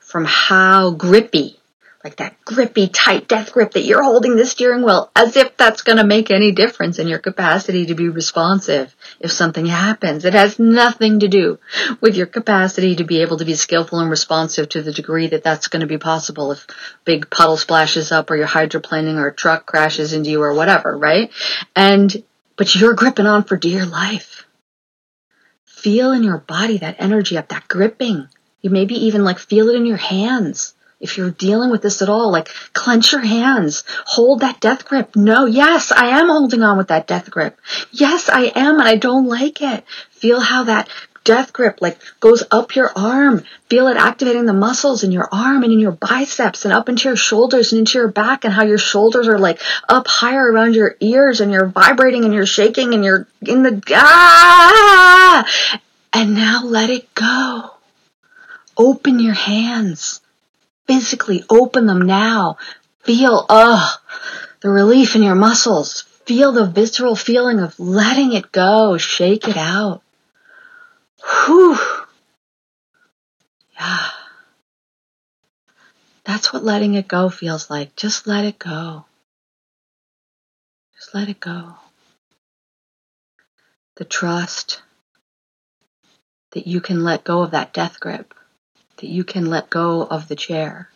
from 0.00 0.24
how 0.24 0.90
grippy, 0.90 1.57
like 2.04 2.16
that 2.16 2.42
grippy, 2.44 2.86
tight 2.86 3.26
death 3.26 3.52
grip 3.52 3.72
that 3.72 3.84
you're 3.84 4.02
holding 4.02 4.36
the 4.36 4.46
steering 4.46 4.84
wheel 4.84 5.10
as 5.16 5.36
if 5.36 5.56
that's 5.56 5.82
going 5.82 5.98
to 5.98 6.06
make 6.06 6.30
any 6.30 6.52
difference 6.52 6.98
in 6.98 7.08
your 7.08 7.18
capacity 7.18 7.86
to 7.86 7.94
be 7.94 8.08
responsive 8.08 8.94
if 9.18 9.32
something 9.32 9.66
happens. 9.66 10.24
It 10.24 10.34
has 10.34 10.58
nothing 10.60 11.20
to 11.20 11.28
do 11.28 11.58
with 12.00 12.16
your 12.16 12.26
capacity 12.26 12.96
to 12.96 13.04
be 13.04 13.20
able 13.22 13.38
to 13.38 13.44
be 13.44 13.54
skillful 13.54 13.98
and 13.98 14.10
responsive 14.10 14.68
to 14.70 14.82
the 14.82 14.92
degree 14.92 15.26
that 15.28 15.42
that's 15.42 15.68
going 15.68 15.80
to 15.80 15.86
be 15.86 15.98
possible 15.98 16.52
if 16.52 16.66
big 17.04 17.30
puddle 17.30 17.56
splashes 17.56 18.12
up 18.12 18.30
or 18.30 18.36
you're 18.36 18.46
hydroplaning 18.46 19.16
or 19.16 19.28
a 19.28 19.34
truck 19.34 19.66
crashes 19.66 20.12
into 20.12 20.30
you 20.30 20.40
or 20.40 20.54
whatever, 20.54 20.96
right? 20.96 21.30
And 21.74 22.22
but 22.56 22.74
you're 22.74 22.94
gripping 22.94 23.26
on 23.26 23.44
for 23.44 23.56
dear 23.56 23.84
life. 23.86 24.44
Feel 25.64 26.12
in 26.12 26.22
your 26.22 26.38
body 26.38 26.78
that 26.78 26.96
energy 26.98 27.36
up, 27.36 27.48
that 27.48 27.68
gripping. 27.68 28.28
You 28.60 28.70
maybe 28.70 29.06
even 29.06 29.24
like 29.24 29.38
feel 29.38 29.68
it 29.68 29.76
in 29.76 29.86
your 29.86 29.96
hands. 29.96 30.74
If 31.00 31.16
you're 31.16 31.30
dealing 31.30 31.70
with 31.70 31.82
this 31.82 32.02
at 32.02 32.08
all, 32.08 32.32
like 32.32 32.48
clench 32.72 33.12
your 33.12 33.20
hands, 33.20 33.84
hold 34.04 34.40
that 34.40 34.60
death 34.60 34.84
grip. 34.84 35.14
No, 35.14 35.44
yes, 35.44 35.92
I 35.92 36.18
am 36.18 36.28
holding 36.28 36.62
on 36.62 36.76
with 36.76 36.88
that 36.88 37.06
death 37.06 37.30
grip. 37.30 37.58
Yes, 37.92 38.28
I 38.28 38.52
am, 38.54 38.80
and 38.80 38.88
I 38.88 38.96
don't 38.96 39.26
like 39.26 39.62
it. 39.62 39.84
Feel 40.10 40.40
how 40.40 40.64
that 40.64 40.88
death 41.28 41.52
grip 41.52 41.80
like 41.80 41.98
goes 42.20 42.42
up 42.50 42.74
your 42.74 42.90
arm. 42.96 43.44
Feel 43.68 43.88
it 43.88 43.96
activating 43.98 44.46
the 44.46 44.52
muscles 44.54 45.04
in 45.04 45.12
your 45.12 45.28
arm 45.30 45.62
and 45.62 45.72
in 45.72 45.78
your 45.78 45.92
biceps 45.92 46.64
and 46.64 46.72
up 46.72 46.88
into 46.88 47.06
your 47.08 47.16
shoulders 47.16 47.70
and 47.70 47.80
into 47.80 47.98
your 47.98 48.08
back 48.08 48.44
and 48.44 48.54
how 48.54 48.64
your 48.64 48.78
shoulders 48.78 49.28
are 49.28 49.38
like 49.38 49.60
up 49.88 50.08
higher 50.08 50.50
around 50.50 50.74
your 50.74 50.96
ears 51.00 51.40
and 51.40 51.52
you're 51.52 51.66
vibrating 51.66 52.24
and 52.24 52.32
you're 52.32 52.46
shaking 52.46 52.94
and 52.94 53.04
you're 53.04 53.28
in 53.42 53.62
the 53.62 53.82
ah! 53.94 55.46
And 56.14 56.34
now 56.34 56.62
let 56.64 56.88
it 56.88 57.14
go. 57.14 57.72
Open 58.76 59.20
your 59.20 59.34
hands. 59.34 60.22
Physically 60.88 61.44
open 61.48 61.86
them 61.86 62.02
now. 62.02 62.56
Feel, 63.04 63.46
ugh, 63.48 64.00
the 64.60 64.70
relief 64.70 65.14
in 65.14 65.22
your 65.22 65.36
muscles. 65.36 66.02
Feel 66.26 66.50
the 66.50 66.66
visceral 66.66 67.14
feeling 67.14 67.60
of 67.60 67.78
letting 67.78 68.32
it 68.32 68.50
go. 68.50 68.98
Shake 68.98 69.46
it 69.46 69.56
out. 69.56 70.02
Whew. 71.22 71.78
Yeah. 73.78 74.08
That's 76.24 76.52
what 76.52 76.64
letting 76.64 76.94
it 76.94 77.08
go 77.08 77.30
feels 77.30 77.70
like. 77.70 77.94
Just 77.94 78.26
let 78.26 78.44
it 78.44 78.58
go. 78.58 79.06
Just 80.96 81.14
let 81.14 81.28
it 81.28 81.40
go. 81.40 81.76
The 83.96 84.04
trust 84.04 84.82
that 86.52 86.66
you 86.66 86.80
can 86.80 87.04
let 87.04 87.24
go 87.24 87.42
of 87.42 87.52
that 87.52 87.72
death 87.72 88.00
grip, 88.00 88.34
that 88.98 89.08
you 89.08 89.24
can 89.24 89.46
let 89.46 89.70
go 89.70 90.02
of 90.02 90.28
the 90.28 90.36
chair. 90.36 90.90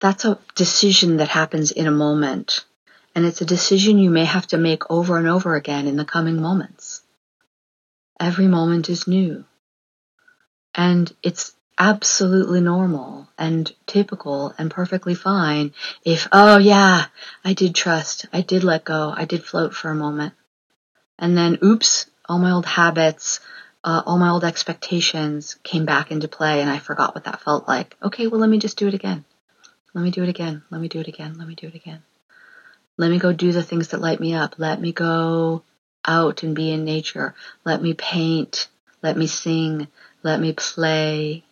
That's 0.00 0.24
a 0.24 0.38
decision 0.54 1.16
that 1.16 1.28
happens 1.28 1.70
in 1.70 1.86
a 1.86 1.92
moment. 1.92 2.64
And 3.14 3.26
it's 3.26 3.40
a 3.40 3.46
decision 3.46 3.98
you 3.98 4.10
may 4.10 4.24
have 4.24 4.46
to 4.48 4.58
make 4.58 4.90
over 4.90 5.18
and 5.18 5.26
over 5.26 5.56
again 5.56 5.88
in 5.88 5.96
the 5.96 6.04
coming 6.04 6.40
moments. 6.40 7.02
Every 8.20 8.46
moment 8.46 8.88
is 8.88 9.08
new. 9.08 9.44
And 10.74 11.12
it's 11.22 11.56
absolutely 11.78 12.60
normal 12.60 13.28
and 13.38 13.72
typical 13.86 14.52
and 14.58 14.70
perfectly 14.70 15.14
fine 15.14 15.72
if, 16.04 16.28
oh 16.32 16.58
yeah, 16.58 17.06
I 17.44 17.52
did 17.52 17.74
trust, 17.74 18.26
I 18.32 18.40
did 18.40 18.64
let 18.64 18.84
go, 18.84 19.12
I 19.16 19.24
did 19.24 19.44
float 19.44 19.74
for 19.74 19.90
a 19.90 19.94
moment. 19.94 20.34
And 21.18 21.36
then, 21.36 21.58
oops, 21.62 22.06
all 22.28 22.38
my 22.38 22.50
old 22.50 22.66
habits, 22.66 23.40
uh, 23.84 24.02
all 24.04 24.18
my 24.18 24.30
old 24.30 24.44
expectations 24.44 25.56
came 25.62 25.84
back 25.84 26.10
into 26.10 26.28
play 26.28 26.60
and 26.60 26.70
I 26.70 26.78
forgot 26.78 27.14
what 27.14 27.24
that 27.24 27.40
felt 27.40 27.68
like. 27.68 27.96
Okay, 28.02 28.26
well, 28.26 28.40
let 28.40 28.50
me 28.50 28.58
just 28.58 28.78
do 28.78 28.88
it 28.88 28.94
again. 28.94 29.24
Let 29.94 30.02
me 30.02 30.10
do 30.10 30.22
it 30.22 30.28
again. 30.28 30.62
Let 30.70 30.80
me 30.80 30.88
do 30.88 31.00
it 31.00 31.08
again. 31.08 31.38
Let 31.38 31.48
me 31.48 31.54
do 31.54 31.68
it 31.68 31.74
again. 31.74 32.02
Let 32.96 33.10
me 33.10 33.18
go 33.18 33.32
do 33.32 33.52
the 33.52 33.62
things 33.62 33.88
that 33.88 34.00
light 34.00 34.20
me 34.20 34.34
up. 34.34 34.56
Let 34.58 34.80
me 34.80 34.92
go 34.92 35.62
out 36.04 36.42
and 36.42 36.54
be 36.54 36.72
in 36.72 36.84
nature. 36.84 37.34
Let 37.64 37.80
me 37.80 37.94
paint. 37.94 38.68
Let 39.02 39.16
me 39.16 39.26
sing. 39.26 39.86
Let 40.22 40.40
me 40.40 40.52
play. 40.52 41.44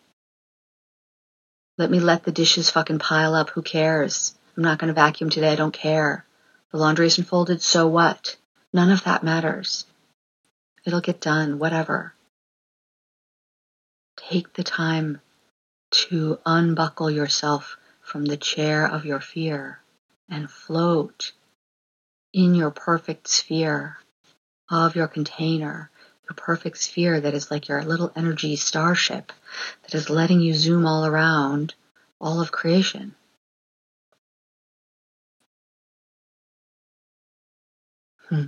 Let 1.77 1.89
me 1.89 1.99
let 1.99 2.23
the 2.23 2.31
dishes 2.31 2.69
fucking 2.69 2.99
pile 2.99 3.33
up. 3.33 3.51
Who 3.51 3.61
cares? 3.61 4.35
I'm 4.55 4.63
not 4.63 4.79
going 4.79 4.89
to 4.89 4.93
vacuum 4.93 5.29
today. 5.29 5.51
I 5.51 5.55
don't 5.55 5.73
care. 5.73 6.25
The 6.71 6.77
laundry 6.77 7.07
isn't 7.07 7.25
folded. 7.25 7.61
So 7.61 7.87
what? 7.87 8.35
None 8.73 8.91
of 8.91 9.05
that 9.05 9.23
matters. 9.23 9.85
It'll 10.85 11.01
get 11.01 11.21
done. 11.21 11.59
Whatever. 11.59 12.13
Take 14.17 14.53
the 14.53 14.63
time 14.63 15.21
to 15.91 16.39
unbuckle 16.45 17.09
yourself 17.09 17.77
from 18.01 18.25
the 18.25 18.37
chair 18.37 18.85
of 18.85 19.05
your 19.05 19.21
fear 19.21 19.79
and 20.29 20.49
float 20.49 21.31
in 22.33 22.55
your 22.55 22.71
perfect 22.71 23.27
sphere 23.27 23.97
of 24.69 24.95
your 24.95 25.07
container, 25.07 25.89
your 26.29 26.35
perfect 26.35 26.77
sphere 26.77 27.21
that 27.21 27.33
is 27.33 27.49
like 27.49 27.69
your 27.69 27.83
little 27.83 28.11
energy 28.15 28.55
starship 28.57 29.31
that 29.83 29.95
is 29.95 30.09
letting 30.09 30.41
you 30.41 30.53
zoom 30.53 30.85
all 30.85 31.05
around 31.05 31.73
all 32.19 32.41
of 32.41 32.51
creation. 32.51 33.15
Hmm. 38.27 38.47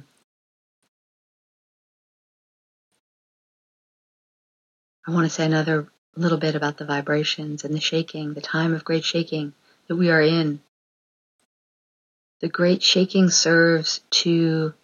I 5.09 5.11
want 5.11 5.25
to 5.25 5.33
say 5.33 5.47
another 5.47 5.87
little 6.15 6.37
bit 6.37 6.53
about 6.53 6.77
the 6.77 6.85
vibrations 6.85 7.63
and 7.63 7.73
the 7.73 7.79
shaking, 7.79 8.35
the 8.35 8.41
time 8.41 8.75
of 8.75 8.85
great 8.85 9.03
shaking 9.03 9.53
that 9.87 9.95
we 9.95 10.11
are 10.11 10.21
in 10.21 10.61
the 12.41 12.47
great 12.47 12.83
shaking 12.83 13.31
serves 13.31 14.01
to 14.11 14.75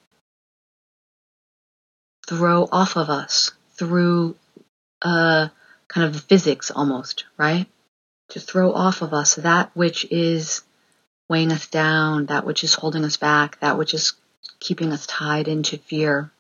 throw 2.27 2.67
off 2.71 2.95
of 2.95 3.11
us 3.11 3.51
through 3.75 4.35
a 5.03 5.51
kind 5.87 6.07
of 6.07 6.23
physics 6.23 6.71
almost, 6.71 7.25
right? 7.37 7.67
To 8.29 8.39
throw 8.39 8.73
off 8.73 9.03
of 9.03 9.13
us 9.13 9.35
that 9.35 9.69
which 9.75 10.05
is 10.09 10.63
weighing 11.29 11.51
us 11.51 11.67
down, 11.67 12.25
that 12.25 12.47
which 12.47 12.63
is 12.63 12.73
holding 12.73 13.05
us 13.05 13.17
back, 13.17 13.59
that 13.59 13.77
which 13.77 13.93
is 13.93 14.13
keeping 14.59 14.91
us 14.91 15.05
tied 15.05 15.47
into 15.47 15.77
fear, 15.77 16.31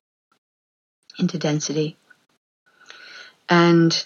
into 1.19 1.37
density. 1.37 1.97
And 3.49 4.05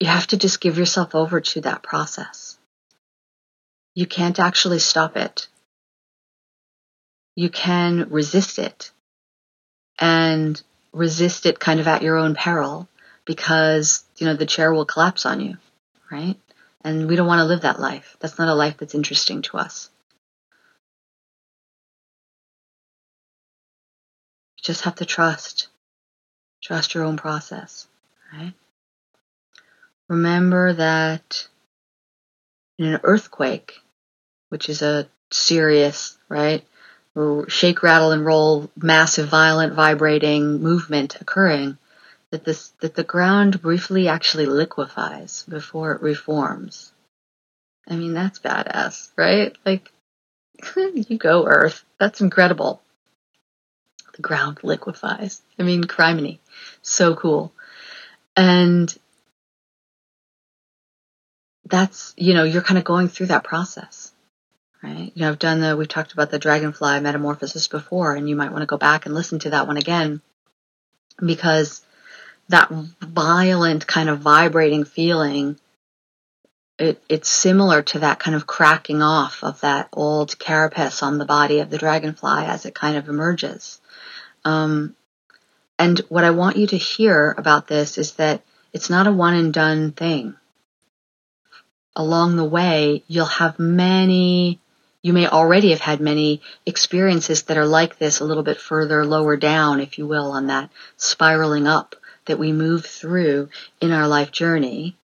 You 0.00 0.06
have 0.06 0.28
to 0.28 0.36
just 0.36 0.60
give 0.60 0.78
yourself 0.78 1.14
over 1.14 1.40
to 1.40 1.60
that 1.62 1.82
process. 1.82 2.56
You 3.94 4.06
can't 4.06 4.38
actually 4.38 4.78
stop 4.78 5.16
it. 5.16 5.48
You 7.34 7.50
can 7.50 8.08
resist 8.10 8.58
it 8.58 8.92
and 9.98 10.60
resist 10.92 11.46
it 11.46 11.58
kind 11.58 11.80
of 11.80 11.88
at 11.88 12.02
your 12.02 12.16
own 12.16 12.34
peril 12.34 12.88
because, 13.24 14.04
you 14.18 14.26
know, 14.26 14.34
the 14.34 14.46
chair 14.46 14.72
will 14.72 14.84
collapse 14.84 15.26
on 15.26 15.40
you, 15.40 15.56
right? 16.10 16.36
And 16.82 17.08
we 17.08 17.16
don't 17.16 17.26
want 17.26 17.40
to 17.40 17.44
live 17.44 17.62
that 17.62 17.80
life. 17.80 18.16
That's 18.20 18.38
not 18.38 18.48
a 18.48 18.54
life 18.54 18.76
that's 18.78 18.94
interesting 18.94 19.42
to 19.42 19.58
us. 19.58 19.90
Just 24.68 24.84
have 24.84 24.96
to 24.96 25.06
trust. 25.06 25.68
Trust 26.62 26.92
your 26.92 27.04
own 27.04 27.16
process, 27.16 27.86
right? 28.30 28.52
Remember 30.08 30.74
that 30.74 31.48
in 32.78 32.84
an 32.92 33.00
earthquake, 33.02 33.80
which 34.50 34.68
is 34.68 34.82
a 34.82 35.08
serious, 35.30 36.18
right? 36.28 36.62
Shake, 37.48 37.82
rattle, 37.82 38.12
and 38.12 38.26
roll, 38.26 38.70
massive, 38.76 39.28
violent, 39.30 39.72
vibrating 39.72 40.60
movement 40.60 41.18
occurring, 41.18 41.78
that 42.30 42.44
this 42.44 42.68
that 42.80 42.94
the 42.94 43.04
ground 43.04 43.62
briefly 43.62 44.06
actually 44.06 44.44
liquefies 44.44 45.46
before 45.48 45.92
it 45.92 46.02
reforms. 46.02 46.92
I 47.88 47.96
mean, 47.96 48.12
that's 48.12 48.38
badass, 48.38 49.08
right? 49.16 49.56
Like, 49.64 49.90
you 50.76 51.16
go, 51.16 51.46
Earth. 51.46 51.86
That's 51.98 52.20
incredible. 52.20 52.82
The 54.18 54.22
ground 54.22 54.58
liquefies. 54.62 55.40
I 55.58 55.62
mean, 55.62 55.84
criminy. 55.84 56.40
So 56.82 57.14
cool. 57.14 57.52
And 58.36 58.94
that's, 61.64 62.14
you 62.16 62.34
know, 62.34 62.44
you're 62.44 62.62
kind 62.62 62.78
of 62.78 62.84
going 62.84 63.08
through 63.08 63.26
that 63.26 63.44
process, 63.44 64.12
right? 64.82 65.12
You 65.14 65.22
know, 65.22 65.30
I've 65.30 65.38
done 65.38 65.60
the, 65.60 65.76
we've 65.76 65.88
talked 65.88 66.12
about 66.12 66.30
the 66.30 66.38
dragonfly 66.38 67.00
metamorphosis 67.00 67.68
before, 67.68 68.14
and 68.14 68.28
you 68.28 68.36
might 68.36 68.50
want 68.50 68.62
to 68.62 68.66
go 68.66 68.76
back 68.76 69.06
and 69.06 69.14
listen 69.14 69.38
to 69.40 69.50
that 69.50 69.66
one 69.66 69.76
again 69.76 70.20
because 71.24 71.80
that 72.48 72.70
violent 73.00 73.86
kind 73.86 74.08
of 74.08 74.18
vibrating 74.18 74.84
feeling 74.84 75.58
it, 76.78 77.02
it's 77.08 77.28
similar 77.28 77.82
to 77.82 77.98
that 78.00 78.20
kind 78.20 78.36
of 78.36 78.46
cracking 78.46 79.02
off 79.02 79.42
of 79.42 79.60
that 79.60 79.88
old 79.92 80.38
carapace 80.38 81.02
on 81.02 81.18
the 81.18 81.24
body 81.24 81.58
of 81.58 81.70
the 81.70 81.78
dragonfly 81.78 82.44
as 82.46 82.66
it 82.66 82.74
kind 82.74 82.96
of 82.96 83.08
emerges. 83.08 83.80
Um, 84.44 84.96
and 85.78 85.98
what 86.08 86.24
I 86.24 86.30
want 86.30 86.56
you 86.56 86.66
to 86.68 86.76
hear 86.76 87.34
about 87.36 87.66
this 87.66 87.98
is 87.98 88.14
that 88.14 88.42
it's 88.72 88.90
not 88.90 89.06
a 89.06 89.12
one 89.12 89.34
and 89.34 89.52
done 89.52 89.92
thing. 89.92 90.34
Along 91.94 92.36
the 92.36 92.44
way, 92.44 93.02
you'll 93.06 93.26
have 93.26 93.58
many, 93.58 94.60
you 95.02 95.12
may 95.12 95.26
already 95.26 95.70
have 95.70 95.80
had 95.80 96.00
many 96.00 96.42
experiences 96.66 97.44
that 97.44 97.56
are 97.56 97.66
like 97.66 97.98
this 97.98 98.20
a 98.20 98.24
little 98.24 98.42
bit 98.42 98.58
further 98.58 99.04
lower 99.04 99.36
down, 99.36 99.80
if 99.80 99.98
you 99.98 100.06
will, 100.06 100.30
on 100.32 100.46
that 100.46 100.70
spiraling 100.96 101.66
up 101.66 101.96
that 102.26 102.38
we 102.38 102.52
move 102.52 102.84
through 102.84 103.48
in 103.80 103.90
our 103.90 104.06
life 104.06 104.30
journey, 104.30 104.96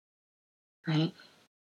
right? 0.87 1.13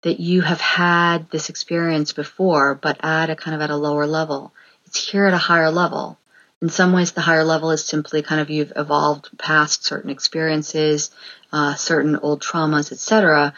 that 0.03 0.21
you 0.21 0.41
have 0.41 0.61
had 0.61 1.31
this 1.31 1.51
experience 1.51 2.13
before, 2.13 2.75
but 2.75 2.99
at 3.05 3.31
a 3.31 3.37
kind 3.37 3.55
of 3.55 3.61
at 3.61 3.71
a 3.71 3.77
lower 3.77 4.07
level. 4.07 4.53
It's 4.87 5.11
here 5.11 5.27
at 5.27 5.35
a 5.35 5.39
higher 5.39 5.71
level. 5.71 6.19
In 6.63 6.69
some 6.69 6.93
ways, 6.93 7.13
the 7.13 7.23
higher 7.23 7.45
level 7.45 7.71
is 7.71 7.85
simply 7.85 8.23
kind 8.23 8.41
of 8.41 8.51
you've 8.51 8.73
evolved 8.77 9.31
past 9.39 9.85
certain 9.85 10.11
experiences, 10.11 11.11
uh, 11.53 11.75
certain 11.75 12.17
old 12.17 12.43
traumas, 12.43 12.93
etc. 12.93 13.55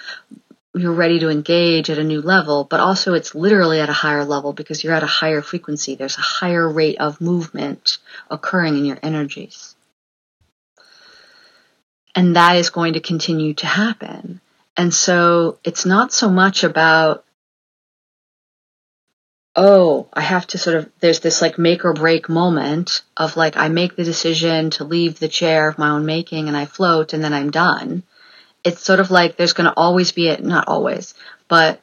You're 0.75 0.93
ready 0.93 1.19
to 1.19 1.29
engage 1.29 1.91
at 1.91 1.99
a 1.99 2.05
new 2.05 2.23
level, 2.23 2.65
but 2.65 2.81
also 2.81 3.15
it's 3.15 3.35
literally 3.35 3.81
at 3.81 3.89
a 3.89 3.93
higher 3.93 4.25
level 4.25 4.53
because 4.53 4.83
you're 4.85 4.95
at 4.95 5.03
a 5.03 5.07
higher 5.07 5.43
frequency. 5.43 5.97
There's 5.97 6.17
a 6.17 6.23
higher 6.23 6.69
rate 6.69 6.99
of 6.99 7.21
movement 7.21 7.99
occurring 8.31 8.79
in 8.79 8.85
your 8.85 8.99
energies. 9.03 9.75
And 12.15 12.37
that 12.37 12.57
is 12.57 12.71
going 12.71 12.93
to 12.93 13.01
continue 13.01 13.55
to 13.55 13.67
happen. 13.67 14.41
And 14.77 14.95
so 14.95 15.59
it's 15.65 15.85
not 15.85 16.13
so 16.13 16.31
much 16.31 16.63
about, 16.65 17.25
oh, 19.55 20.09
I 20.13 20.23
have 20.23 20.47
to 20.49 20.59
sort 20.59 20.77
of, 20.77 20.91
there's 21.01 21.21
this 21.21 21.43
like 21.43 21.59
make 21.59 21.85
or 21.85 21.93
break 21.93 22.29
moment 22.29 23.03
of 23.17 23.37
like, 23.37 23.57
I 23.57 23.69
make 23.69 23.97
the 23.97 24.05
decision 24.05 24.71
to 24.71 24.85
leave 24.85 25.19
the 25.19 25.29
chair 25.29 25.69
of 25.69 25.79
my 25.79 25.91
own 25.91 26.07
making 26.07 26.49
and 26.49 26.57
I 26.57 26.65
float 26.65 27.13
and 27.13 27.23
then 27.23 27.35
I'm 27.35 27.51
done. 27.51 28.03
It's 28.65 28.83
sort 28.83 29.01
of 29.01 29.11
like 29.11 29.37
there's 29.37 29.53
going 29.53 29.69
to 29.69 29.77
always 29.77 30.13
be 30.13 30.29
it, 30.29 30.43
not 30.43 30.69
always, 30.69 31.15
but 31.49 31.83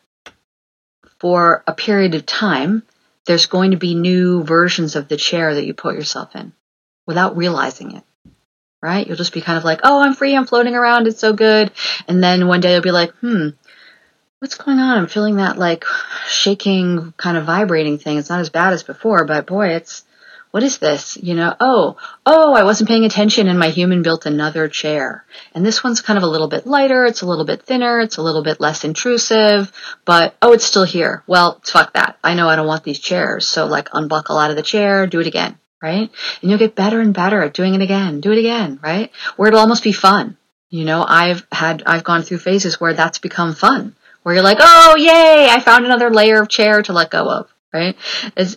for 1.20 1.64
a 1.68 1.74
period 1.74 2.16
of 2.16 2.26
time, 2.26 2.84
there's 3.26 3.46
going 3.46 3.72
to 3.72 3.78
be 3.78 3.94
new 3.94 4.44
versions 4.44 4.96
of 4.96 5.08
the 5.08 5.18
chair 5.18 5.54
that 5.54 5.66
you 5.66 5.74
put 5.74 5.96
yourself 5.96 6.36
in 6.36 6.54
without 7.06 7.38
realizing 7.38 7.96
it 7.96 8.04
right? 8.82 9.06
You'll 9.06 9.18
just 9.18 9.34
be 9.34 9.42
kind 9.42 9.58
of 9.58 9.64
like, 9.64 9.82
oh, 9.84 10.02
I'm 10.02 10.14
free, 10.14 10.36
I'm 10.36 10.46
floating 10.46 10.76
around, 10.76 11.08
it's 11.08 11.20
so 11.20 11.34
good. 11.34 11.72
And 12.08 12.24
then 12.24 12.48
one 12.48 12.62
day 12.62 12.74
you'll 12.74 12.82
be 12.82 12.92
like, 12.92 13.12
hmm, 13.16 13.50
what's 14.40 14.56
going 14.56 14.80
on? 14.80 14.98
I'm 14.98 15.08
feeling 15.08 15.36
that 15.36 15.58
like 15.58 15.84
shaking, 16.28 17.14
kind 17.18 17.38
of 17.38 17.46
vibrating 17.46 17.98
thing. 17.98 18.18
It's 18.18 18.30
not 18.30 18.40
as 18.40 18.50
bad 18.50 18.74
as 18.74 18.84
before, 18.84 19.26
but 19.26 19.46
boy, 19.46 19.70
it's, 19.70 20.06
what 20.52 20.64
is 20.64 20.78
this? 20.80 21.18
You 21.22 21.36
know, 21.36 21.54
oh, 21.60 21.98
oh, 22.26 22.54
I 22.54 22.64
wasn't 22.64 22.90
paying 22.90 23.04
attention 23.04 23.48
and 23.50 23.60
my 23.60 23.70
human 23.70 24.02
built 24.02 24.26
another 24.26 24.68
chair. 24.68 25.26
And 25.54 25.66
this 25.66 25.84
one's 25.84 26.02
kind 26.02 26.18
of 26.18 26.24
a 26.24 26.28
little 26.28 26.48
bit 26.48 26.66
lighter, 26.66 27.06
it's 27.06 27.22
a 27.22 27.28
little 27.28 27.46
bit 27.46 27.64
thinner, 27.64 28.00
it's 28.00 28.18
a 28.18 28.24
little 28.24 28.42
bit 28.42 28.60
less 28.60 28.84
intrusive, 28.84 29.72
but 30.06 30.36
oh, 30.42 30.54
it's 30.54 30.66
still 30.66 30.86
here. 30.86 31.24
Well, 31.28 31.62
fuck 31.64 31.94
that. 31.94 32.18
I 32.24 32.34
know 32.34 32.48
I 32.48 32.56
don't 32.56 32.66
want 32.66 32.84
these 32.84 33.00
chairs. 33.00 33.48
So 33.48 33.66
like 33.66 33.90
unbuckle 33.94 34.38
out 34.38 34.52
of 34.52 34.56
the 34.56 34.64
chair, 34.64 35.06
do 35.06 35.20
it 35.20 35.28
again 35.28 35.58
right? 35.82 36.12
And 36.42 36.50
you'll 36.50 36.60
get 36.60 36.76
better 36.76 37.00
and 37.00 37.14
better 37.14 37.42
at 37.42 37.54
doing 37.54 37.74
it 37.74 37.82
again, 37.82 38.20
do 38.20 38.34
it 38.34 38.38
again, 38.38 38.82
right? 38.84 39.14
Where 39.38 39.48
it'll 39.48 39.62
almost 39.62 39.82
be 39.82 39.94
fun. 39.94 40.36
You 40.70 40.84
know, 40.84 41.06
I've 41.08 41.48
had, 41.54 41.84
I've 41.86 42.04
gone 42.04 42.22
through 42.24 42.40
phases 42.40 42.82
where 42.82 42.94
that's 42.94 43.18
become 43.18 43.56
fun, 43.56 43.96
where 44.30 44.36
you're 44.36 44.44
like, 44.44 44.60
oh, 44.62 44.96
yay, 44.96 45.48
I 45.50 45.60
found 45.60 45.86
another 45.86 46.12
layer 46.12 46.40
of 46.40 46.50
chair 46.50 46.84
to 46.84 46.94
let 46.94 47.10
go 47.10 47.28
of, 47.28 47.52
right? 47.74 47.96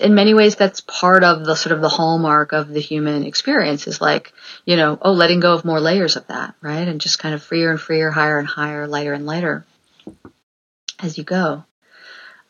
In 0.03 0.15
many 0.15 0.35
ways, 0.35 0.55
that's 0.55 0.83
part 0.83 1.25
of 1.25 1.47
the 1.47 1.55
sort 1.55 1.73
of 1.73 1.81
the 1.81 1.89
hallmark 1.89 2.53
of 2.53 2.69
the 2.69 2.79
human 2.79 3.25
experience 3.25 3.87
is 3.87 3.99
like, 3.99 4.35
you 4.67 4.77
know, 4.77 4.99
oh, 5.01 5.13
letting 5.13 5.41
go 5.41 5.55
of 5.55 5.65
more 5.65 5.81
layers 5.81 6.17
of 6.17 6.27
that, 6.27 6.57
right? 6.61 6.87
And 6.87 7.01
just 7.01 7.19
kind 7.19 7.35
of 7.35 7.43
freer 7.43 7.71
and 7.71 7.81
freer, 7.81 8.11
higher 8.11 8.39
and 8.39 8.47
higher, 8.47 8.87
lighter 8.87 9.15
and 9.15 9.25
lighter 9.25 9.65
as 11.01 11.17
you 11.17 11.25
go. 11.25 11.65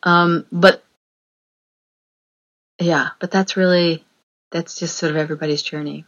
Um, 0.03 0.45
but 0.51 0.83
yeah, 2.77 3.11
but 3.21 3.31
that's 3.31 3.55
really, 3.55 4.03
that's 4.51 4.77
just 4.77 4.97
sort 4.97 5.11
of 5.11 5.17
everybody's 5.17 5.63
journey. 5.63 6.03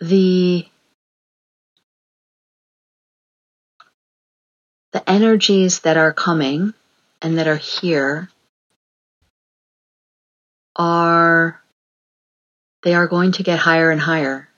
The 0.00 0.66
the 4.92 5.08
energies 5.10 5.80
that 5.80 5.96
are 5.96 6.12
coming 6.12 6.74
and 7.20 7.38
that 7.38 7.48
are 7.48 7.56
here 7.56 8.28
are 10.76 11.60
they 12.82 12.94
are 12.94 13.06
going 13.06 13.32
to 13.32 13.42
get 13.42 13.58
higher 13.58 13.90
and 13.90 14.00
higher 14.00 14.48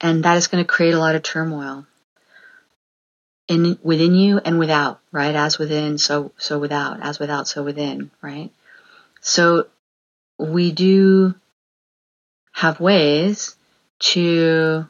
and 0.00 0.24
that 0.24 0.36
is 0.36 0.48
going 0.48 0.62
to 0.62 0.68
create 0.68 0.94
a 0.94 0.98
lot 0.98 1.14
of 1.14 1.22
turmoil 1.22 1.86
in 3.48 3.78
within 3.82 4.14
you 4.14 4.38
and 4.38 4.58
without, 4.58 5.00
right? 5.10 5.34
As 5.34 5.58
within, 5.58 5.98
so 5.98 6.32
so 6.38 6.58
without, 6.58 7.00
as 7.02 7.18
without, 7.18 7.46
so 7.48 7.62
within, 7.62 8.10
right? 8.20 8.50
So 9.20 9.66
we 10.38 10.72
do 10.72 11.34
have 12.52 12.80
ways 12.80 13.56
to 14.00 14.88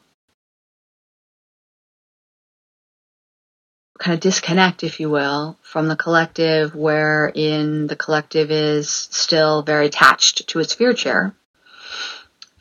kind 4.02 4.14
of 4.14 4.20
disconnect, 4.20 4.82
if 4.82 4.98
you 4.98 5.08
will, 5.08 5.56
from 5.62 5.86
the 5.86 5.94
collective, 5.94 6.74
wherein 6.74 7.86
the 7.86 7.94
collective 7.94 8.50
is 8.50 8.90
still 8.90 9.62
very 9.62 9.86
attached 9.86 10.48
to 10.48 10.58
its 10.58 10.74
fear 10.74 10.92
chair. 10.92 11.36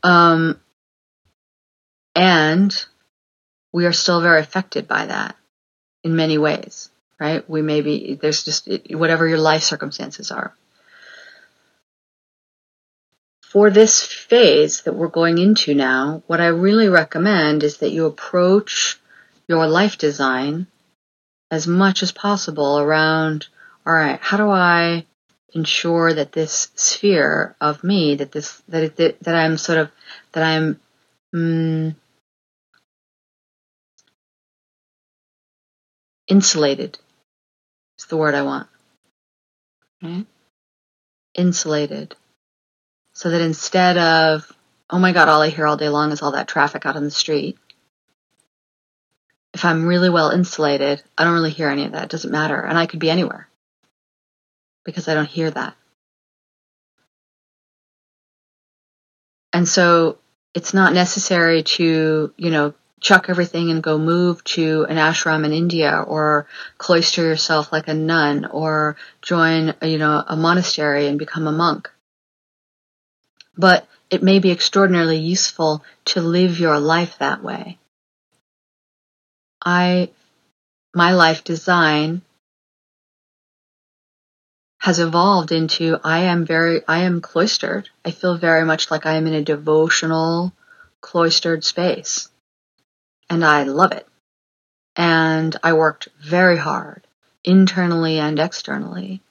Um, 0.03 0.59
and 2.15 2.85
we 3.73 3.87
are 3.87 3.93
still 3.93 4.21
very 4.21 4.39
affected 4.39 4.87
by 4.87 5.07
that 5.07 5.35
in 6.03 6.15
many 6.15 6.37
ways, 6.37 6.89
right? 7.19 7.49
We 7.49 7.63
may 7.63 7.81
be, 7.81 8.19
there's 8.21 8.43
just 8.43 8.69
whatever 8.91 9.27
your 9.27 9.39
life 9.39 9.63
circumstances 9.63 10.29
are. 10.31 10.55
For 13.41 13.71
this 13.71 14.03
phase 14.03 14.83
that 14.83 14.93
we're 14.93 15.07
going 15.07 15.39
into 15.39 15.73
now, 15.73 16.21
what 16.27 16.39
I 16.39 16.47
really 16.47 16.87
recommend 16.87 17.63
is 17.63 17.77
that 17.77 17.91
you 17.91 18.05
approach 18.05 18.99
your 19.47 19.65
life 19.67 19.97
design 19.97 20.67
as 21.51 21.67
much 21.67 22.01
as 22.01 22.11
possible 22.11 22.79
around, 22.79 23.47
all 23.85 23.93
right, 23.93 24.19
how 24.21 24.37
do 24.37 24.49
I 24.49 25.05
ensure 25.53 26.13
that 26.13 26.31
this 26.31 26.69
sphere 26.75 27.55
of 27.61 27.83
me, 27.83 28.15
that 28.15 28.31
this, 28.31 28.63
that 28.69 28.83
it, 28.83 28.95
that, 28.95 29.19
that 29.19 29.35
I'm 29.35 29.57
sort 29.57 29.77
of, 29.77 29.91
that 30.31 30.43
I'm, 30.43 30.79
mm, 31.35 31.93
Insulated 36.31 36.97
is 37.99 38.05
the 38.05 38.15
word 38.15 38.35
I 38.35 38.43
want. 38.43 38.69
Okay? 40.01 40.25
Insulated. 41.33 42.15
So 43.11 43.31
that 43.31 43.41
instead 43.41 43.97
of, 43.97 44.49
oh 44.89 44.97
my 44.97 45.11
God, 45.11 45.27
all 45.27 45.41
I 45.41 45.49
hear 45.49 45.67
all 45.67 45.75
day 45.75 45.89
long 45.89 46.13
is 46.13 46.21
all 46.21 46.31
that 46.31 46.47
traffic 46.47 46.85
out 46.85 46.95
on 46.95 47.03
the 47.03 47.11
street. 47.11 47.57
If 49.61 49.65
I'm 49.65 49.85
really 49.85 50.09
well 50.09 50.31
insulated, 50.31 51.03
I 51.15 51.23
don't 51.23 51.35
really 51.35 51.51
hear 51.51 51.69
any 51.69 51.85
of 51.85 51.91
that. 51.91 52.05
It 52.05 52.09
doesn't 52.09 52.31
matter. 52.31 52.59
And 52.59 52.79
I 52.79 52.87
could 52.87 52.99
be 52.99 53.11
anywhere 53.11 53.47
because 54.83 55.07
I 55.07 55.13
don't 55.13 55.29
hear 55.29 55.51
that. 55.51 55.75
And 59.53 59.67
so 59.67 60.17
it's 60.55 60.73
not 60.73 60.93
necessary 60.93 61.61
to, 61.61 62.33
you 62.35 62.49
know, 62.49 62.73
chuck 63.01 63.27
everything 63.29 63.69
and 63.69 63.83
go 63.83 63.99
move 63.99 64.43
to 64.45 64.87
an 64.89 64.97
ashram 64.97 65.45
in 65.45 65.53
India 65.53 66.03
or 66.07 66.47
cloister 66.79 67.21
yourself 67.21 67.71
like 67.71 67.87
a 67.87 67.93
nun 67.93 68.45
or 68.45 68.95
join, 69.21 69.75
you 69.83 69.99
know, 69.99 70.23
a 70.27 70.35
monastery 70.35 71.05
and 71.05 71.19
become 71.19 71.45
a 71.45 71.51
monk. 71.51 71.87
But 73.55 73.87
it 74.09 74.23
may 74.23 74.39
be 74.39 74.49
extraordinarily 74.49 75.19
useful 75.19 75.83
to 76.05 76.21
live 76.21 76.59
your 76.59 76.79
life 76.79 77.19
that 77.19 77.43
way. 77.43 77.77
I, 79.63 80.09
my 80.93 81.13
life 81.13 81.43
design 81.43 82.21
has 84.79 84.99
evolved 84.99 85.51
into 85.51 85.99
I 86.03 86.19
am 86.21 86.45
very, 86.45 86.81
I 86.87 86.99
am 86.99 87.21
cloistered. 87.21 87.89
I 88.03 88.11
feel 88.11 88.37
very 88.37 88.65
much 88.65 88.89
like 88.89 89.05
I 89.05 89.13
am 89.13 89.27
in 89.27 89.33
a 89.33 89.43
devotional, 89.43 90.53
cloistered 91.01 91.63
space. 91.63 92.29
And 93.29 93.45
I 93.45 93.63
love 93.63 93.91
it. 93.91 94.07
And 94.95 95.55
I 95.63 95.73
worked 95.73 96.07
very 96.19 96.57
hard, 96.57 97.05
internally 97.43 98.17
and 98.17 98.39
externally, 98.39 99.21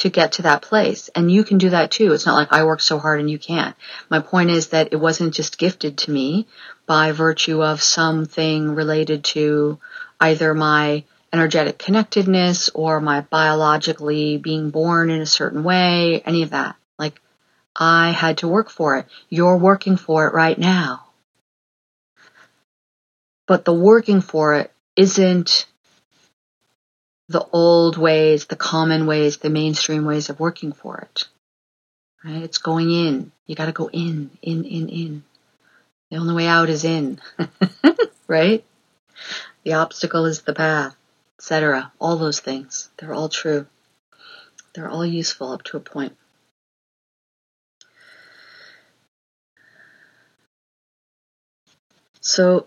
to 0.00 0.10
get 0.10 0.32
to 0.32 0.42
that 0.42 0.62
place. 0.62 1.10
And 1.14 1.30
you 1.30 1.44
can 1.44 1.58
do 1.58 1.70
that 1.70 1.90
too. 1.90 2.12
It's 2.12 2.26
not 2.26 2.34
like 2.34 2.52
I 2.52 2.64
worked 2.64 2.82
so 2.82 2.98
hard 2.98 3.20
and 3.20 3.30
you 3.30 3.38
can't. 3.38 3.76
My 4.08 4.20
point 4.20 4.50
is 4.50 4.68
that 4.68 4.88
it 4.92 4.96
wasn't 4.96 5.34
just 5.34 5.58
gifted 5.58 5.98
to 5.98 6.10
me 6.10 6.46
by 6.86 7.12
virtue 7.12 7.62
of 7.62 7.82
something 7.82 8.74
related 8.74 9.24
to 9.24 9.78
either 10.18 10.54
my 10.54 11.04
energetic 11.32 11.78
connectedness 11.78 12.70
or 12.70 13.00
my 13.00 13.20
biologically 13.20 14.38
being 14.38 14.70
born 14.70 15.10
in 15.10 15.20
a 15.20 15.26
certain 15.26 15.62
way, 15.62 16.20
any 16.24 16.42
of 16.42 16.50
that. 16.50 16.76
Like, 16.98 17.20
I 17.76 18.10
had 18.10 18.38
to 18.38 18.48
work 18.48 18.70
for 18.70 18.96
it. 18.98 19.06
You're 19.28 19.58
working 19.58 19.96
for 19.96 20.26
it 20.26 20.34
right 20.34 20.58
now. 20.58 21.06
But 23.46 23.64
the 23.64 23.74
working 23.74 24.22
for 24.22 24.54
it 24.54 24.72
isn't 24.96 25.66
the 27.30 27.46
old 27.52 27.96
ways, 27.96 28.46
the 28.46 28.56
common 28.56 29.06
ways, 29.06 29.36
the 29.36 29.50
mainstream 29.50 30.04
ways 30.04 30.30
of 30.30 30.40
working 30.40 30.72
for 30.72 30.98
it. 30.98 31.28
Right? 32.24 32.42
It's 32.42 32.58
going 32.58 32.90
in. 32.90 33.30
You 33.46 33.54
got 33.54 33.66
to 33.66 33.72
go 33.72 33.88
in, 33.88 34.30
in, 34.42 34.64
in, 34.64 34.88
in. 34.88 35.22
The 36.10 36.16
only 36.16 36.34
way 36.34 36.48
out 36.48 36.68
is 36.68 36.84
in. 36.84 37.20
right? 38.26 38.64
The 39.62 39.74
obstacle 39.74 40.26
is 40.26 40.42
the 40.42 40.52
path, 40.52 40.96
etc. 41.38 41.92
All 42.00 42.16
those 42.16 42.40
things. 42.40 42.90
They're 42.98 43.14
all 43.14 43.28
true. 43.28 43.68
They're 44.74 44.90
all 44.90 45.06
useful 45.06 45.52
up 45.52 45.62
to 45.64 45.76
a 45.76 45.80
point. 45.80 46.16
So 52.20 52.66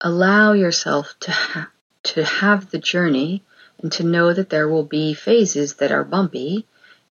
allow 0.00 0.54
yourself 0.54 1.14
to 1.20 1.30
ha- 1.30 1.70
to 2.02 2.24
have 2.24 2.68
the 2.72 2.78
journey 2.78 3.44
and 3.82 3.92
to 3.92 4.04
know 4.04 4.32
that 4.32 4.50
there 4.50 4.68
will 4.68 4.84
be 4.84 5.14
phases 5.14 5.74
that 5.74 5.92
are 5.92 6.04
bumpy 6.04 6.66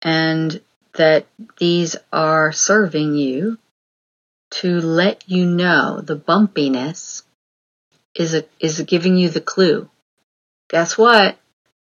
and 0.03 0.61
that 0.95 1.27
these 1.59 1.97
are 2.13 2.53
serving 2.53 3.15
you 3.15 3.59
to 4.51 4.81
let 4.81 5.25
you 5.27 5.47
know 5.47 6.01
the 6.01 6.17
bumpiness 6.17 7.23
is 8.15 8.35
a, 8.35 8.45
is 8.61 8.81
giving 8.83 9.17
you 9.17 9.29
the 9.29 9.41
clue. 9.41 9.89
Guess 10.69 10.99
what? 10.99 11.39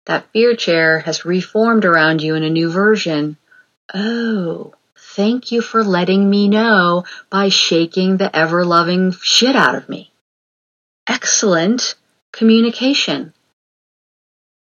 That 0.05 0.29
fear 0.33 0.55
chair 0.55 0.99
has 0.99 1.25
reformed 1.25 1.85
around 1.85 2.21
you 2.21 2.35
in 2.35 2.43
a 2.43 2.49
new 2.49 2.69
version. 2.69 3.37
Oh, 3.93 4.73
thank 4.97 5.51
you 5.51 5.61
for 5.61 5.83
letting 5.83 6.29
me 6.29 6.47
know 6.47 7.05
by 7.29 7.49
shaking 7.49 8.17
the 8.17 8.35
ever 8.35 8.65
loving 8.65 9.11
shit 9.11 9.55
out 9.55 9.75
of 9.75 9.87
me. 9.87 10.11
Excellent 11.07 11.95
communication 12.31 13.33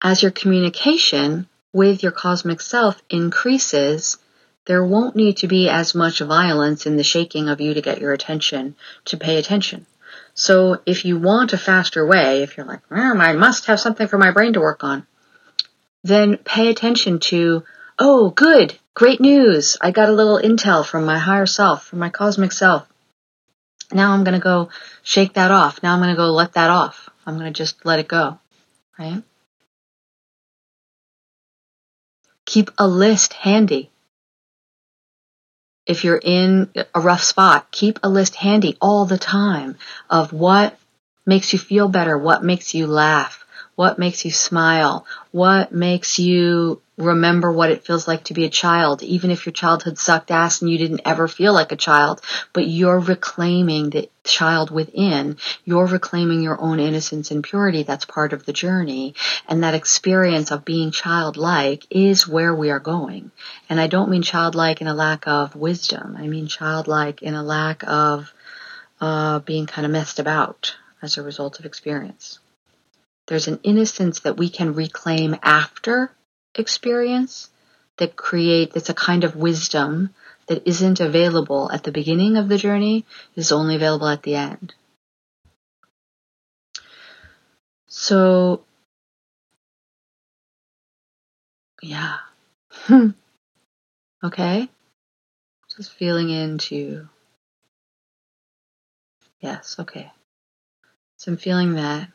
as 0.04 0.22
your 0.22 0.32
communication 0.32 1.48
with 1.72 2.04
your 2.04 2.12
cosmic 2.12 2.60
self 2.62 3.02
increases, 3.10 4.18
there 4.66 4.86
won't 4.86 5.16
need 5.16 5.38
to 5.38 5.48
be 5.48 5.70
as 5.70 5.96
much 5.96 6.20
violence 6.20 6.86
in 6.86 6.98
the 6.98 7.04
shaking 7.04 7.50
of 7.50 7.62
you 7.62 7.74
to 7.74 7.82
get 7.82 8.00
your 8.00 8.14
attention 8.14 8.76
to 9.06 9.18
pay 9.18 9.38
attention. 9.38 9.86
So 10.36 10.82
if 10.86 11.06
you 11.06 11.18
want 11.18 11.54
a 11.54 11.58
faster 11.58 12.06
way, 12.06 12.44
if 12.44 12.58
you're 12.58 12.66
like, 12.66 12.82
I 12.92 13.34
must 13.34 13.66
have 13.66 13.80
something 13.80 14.08
for 14.08 14.18
my 14.18 14.32
brain 14.32 14.54
to 14.54 14.60
work 14.60 14.84
on, 14.84 15.08
then 16.04 16.38
pay 16.38 16.70
attention 16.70 17.20
to, 17.20 17.64
oh, 17.98 18.30
good, 18.30 18.78
great 18.94 19.22
news. 19.22 19.78
I 19.82 19.92
got 19.92 20.10
a 20.10 20.14
little 20.14 20.40
intel 20.40 20.86
from 20.86 21.06
my 21.06 21.18
higher 21.18 21.46
self, 21.46 21.86
from 21.86 22.00
my 22.00 22.10
cosmic 22.10 22.52
self. 22.52 22.88
Now 23.92 24.12
I'm 24.12 24.24
going 24.24 24.40
to 24.40 24.44
go 24.44 24.70
shake 25.04 25.34
that 25.34 25.52
off. 25.52 25.82
Now 25.84 25.94
I'm 25.94 26.00
going 26.00 26.10
to 26.10 26.18
go 26.18 26.32
let 26.32 26.54
that 26.54 26.70
off. 26.70 27.10
I'm 27.26 27.38
going 27.38 27.52
to 27.52 27.58
just 27.58 27.86
let 27.86 28.00
it 28.00 28.08
go, 28.08 28.40
right? 28.98 29.24
Keep 32.54 32.70
a 32.78 32.88
list 32.88 33.34
handy. 33.34 33.90
If 35.88 36.04
you're 36.04 36.22
in 36.24 36.70
a 36.94 37.02
rough 37.02 37.24
spot, 37.24 37.72
keep 37.72 37.98
a 38.04 38.10
list 38.10 38.36
handy 38.36 38.78
all 38.80 39.06
the 39.06 39.18
time 39.18 39.76
of 40.08 40.34
what 40.34 40.78
makes 41.26 41.52
you 41.52 41.58
feel 41.58 41.88
better, 41.88 42.16
what 42.16 42.44
makes 42.44 42.76
you 42.76 42.86
laugh, 42.86 43.43
what 43.76 43.98
makes 43.98 44.24
you 44.26 44.32
smile, 44.32 45.06
what 45.32 45.72
makes 45.72 46.20
you 46.20 46.82
remember 46.96 47.52
what 47.52 47.72
it 47.72 47.84
feels 47.84 48.08
like 48.08 48.26
to 48.26 48.36
be 48.36 48.46
a 48.46 48.50
child, 48.50 49.02
even 49.02 49.32
if 49.32 49.46
your 49.46 49.54
childhood 49.54 49.98
sucked 49.98 50.30
ass 50.30 50.62
and 50.62 50.70
you 50.70 50.78
didn't 50.78 51.02
ever 51.06 51.28
feel 51.28 51.52
like 51.52 51.72
a 51.72 51.76
child, 51.76 52.22
but 52.54 52.68
you're 52.68 53.00
reclaiming 53.00 53.90
the 53.90 54.08
child 54.24 54.70
within, 54.70 55.38
you're 55.66 55.88
reclaiming 55.88 56.42
your 56.44 56.62
own 56.62 56.80
innocence 56.80 57.32
and 57.32 57.44
purity. 57.44 57.82
That's 57.82 58.06
part 58.06 58.32
of 58.32 58.46
the 58.46 58.54
journey. 58.54 59.16
And 59.48 59.64
that 59.64 59.74
experience 59.74 60.52
of 60.52 60.66
being 60.66 60.92
childlike 60.92 61.88
is 61.90 62.28
where 62.28 62.54
we 62.54 62.70
are 62.70 62.80
going. 62.80 63.32
And 63.70 63.82
I 63.82 63.88
don't 63.88 64.12
mean 64.12 64.22
childlike 64.22 64.82
in 64.82 64.88
a 64.88 64.94
lack 64.94 65.28
of 65.28 65.56
wisdom. 65.56 66.16
I 66.16 66.28
mean 66.28 66.46
childlike 66.46 67.24
in 67.24 67.34
a 67.34 67.44
lack 67.44 67.84
of 67.88 68.32
uh, 69.02 69.40
being 69.40 69.66
kind 69.66 69.86
of 69.86 69.92
messed 69.92 70.20
about 70.20 70.76
as 71.02 71.18
a 71.18 71.24
result 71.24 71.60
of 71.60 71.66
experience. 71.66 72.40
There's 73.28 73.48
an 73.48 73.60
innocence 73.64 74.22
that 74.22 74.38
we 74.38 74.50
can 74.50 74.74
reclaim 74.74 75.36
after 75.42 76.12
experience 76.56 77.50
that 77.98 78.16
create 78.16 78.74
that's 78.74 78.90
a 78.90 78.94
kind 78.94 79.24
of 79.24 79.36
wisdom 79.36 80.14
that 80.48 80.68
isn't 80.68 81.00
available 81.00 81.72
at 81.72 81.84
the 81.84 81.92
beginning 81.92 82.38
of 82.38 82.50
the 82.50 82.58
journey 82.58 83.06
is 83.36 83.52
only 83.52 83.76
available 83.76 84.08
at 84.08 84.24
the 84.24 84.36
end. 84.36 84.74
So 87.88 88.64
yeah. 91.82 92.18
okay? 94.24 94.70
Just 95.76 95.94
feeling 95.94 96.30
into 96.30 97.08
Yes, 99.44 99.76
okay. 99.78 100.10
So 101.18 101.34
I'm 101.34 101.38
feeling 101.38 101.74
that 101.74 102.13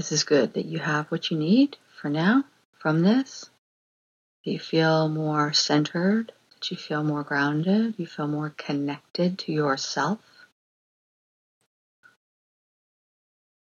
this 0.00 0.12
is 0.12 0.24
good 0.24 0.54
that 0.54 0.64
you 0.64 0.78
have 0.78 1.04
what 1.10 1.30
you 1.30 1.36
need 1.36 1.76
for 2.00 2.08
now 2.08 2.42
from 2.78 3.02
this. 3.02 3.50
That 4.46 4.52
You 4.52 4.58
feel 4.58 5.10
more 5.10 5.52
centered, 5.52 6.32
that 6.54 6.70
you 6.70 6.78
feel 6.78 7.04
more 7.04 7.22
grounded, 7.22 7.96
you 7.98 8.06
feel 8.06 8.26
more 8.26 8.48
connected 8.56 9.38
to 9.40 9.52
yourself, 9.52 10.18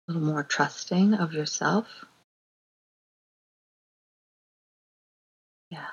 a 0.06 0.12
little 0.12 0.28
more 0.28 0.44
trusting 0.44 1.14
of 1.14 1.32
yourself. 1.32 1.88
Yeah. 5.68 5.88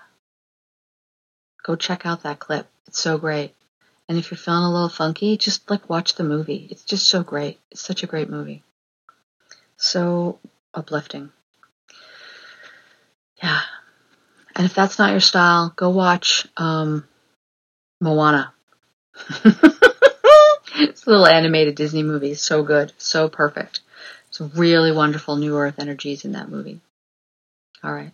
Go 1.64 1.76
check 1.76 2.06
out 2.06 2.22
that 2.22 2.38
clip. 2.38 2.68
It's 2.86 3.00
so 3.00 3.18
great. 3.18 3.56
And 4.08 4.20
if 4.20 4.30
you're 4.30 4.38
feeling 4.38 4.66
a 4.66 4.72
little 4.72 4.88
funky, 4.88 5.36
just 5.36 5.68
like 5.68 5.90
watch 5.90 6.14
the 6.14 6.24
movie. 6.24 6.68
It's 6.70 6.84
just 6.84 7.08
so 7.08 7.24
great. 7.24 7.60
It's 7.72 7.82
such 7.82 8.04
a 8.04 8.08
great 8.08 8.30
movie. 8.30 8.62
So 9.78 10.40
uplifting. 10.74 11.32
Yeah. 13.42 13.62
And 14.56 14.66
if 14.66 14.74
that's 14.74 14.98
not 14.98 15.12
your 15.12 15.20
style, 15.20 15.72
go 15.76 15.90
watch 15.90 16.48
um, 16.58 17.08
Moana. 18.02 18.54
it's 19.46 21.06
a 21.06 21.10
little 21.10 21.28
animated 21.28 21.76
Disney 21.76 22.04
movie. 22.04 22.34
So 22.34 22.64
good. 22.64 22.92
So 22.98 23.30
perfect. 23.30 23.82
Some 24.32 24.52
really 24.56 24.92
wonderful 24.92 25.36
New 25.36 25.56
Earth 25.58 25.80
energies 25.80 26.26
in 26.26 26.34
that 26.34 26.50
movie. 26.50 26.82
All 27.84 27.94
right. 27.94 28.12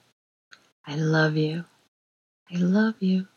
I 0.85 0.95
love 0.95 1.37
you. 1.37 1.63
I 2.53 2.57
love 2.57 2.95
you. 2.99 3.27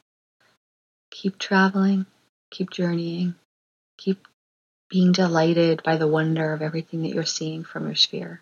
Keep 1.11 1.39
traveling. 1.39 2.07
Keep 2.51 2.71
journeying. 2.71 3.37
Keep 3.97 4.27
being 4.89 5.13
delighted 5.13 5.83
by 5.83 5.97
the 5.97 6.09
wonder 6.09 6.53
of 6.53 6.63
everything 6.63 7.03
that 7.03 7.15
you're 7.15 7.25
seeing 7.25 7.65
from 7.65 7.87
your 7.87 7.97
sphere. 7.97 8.41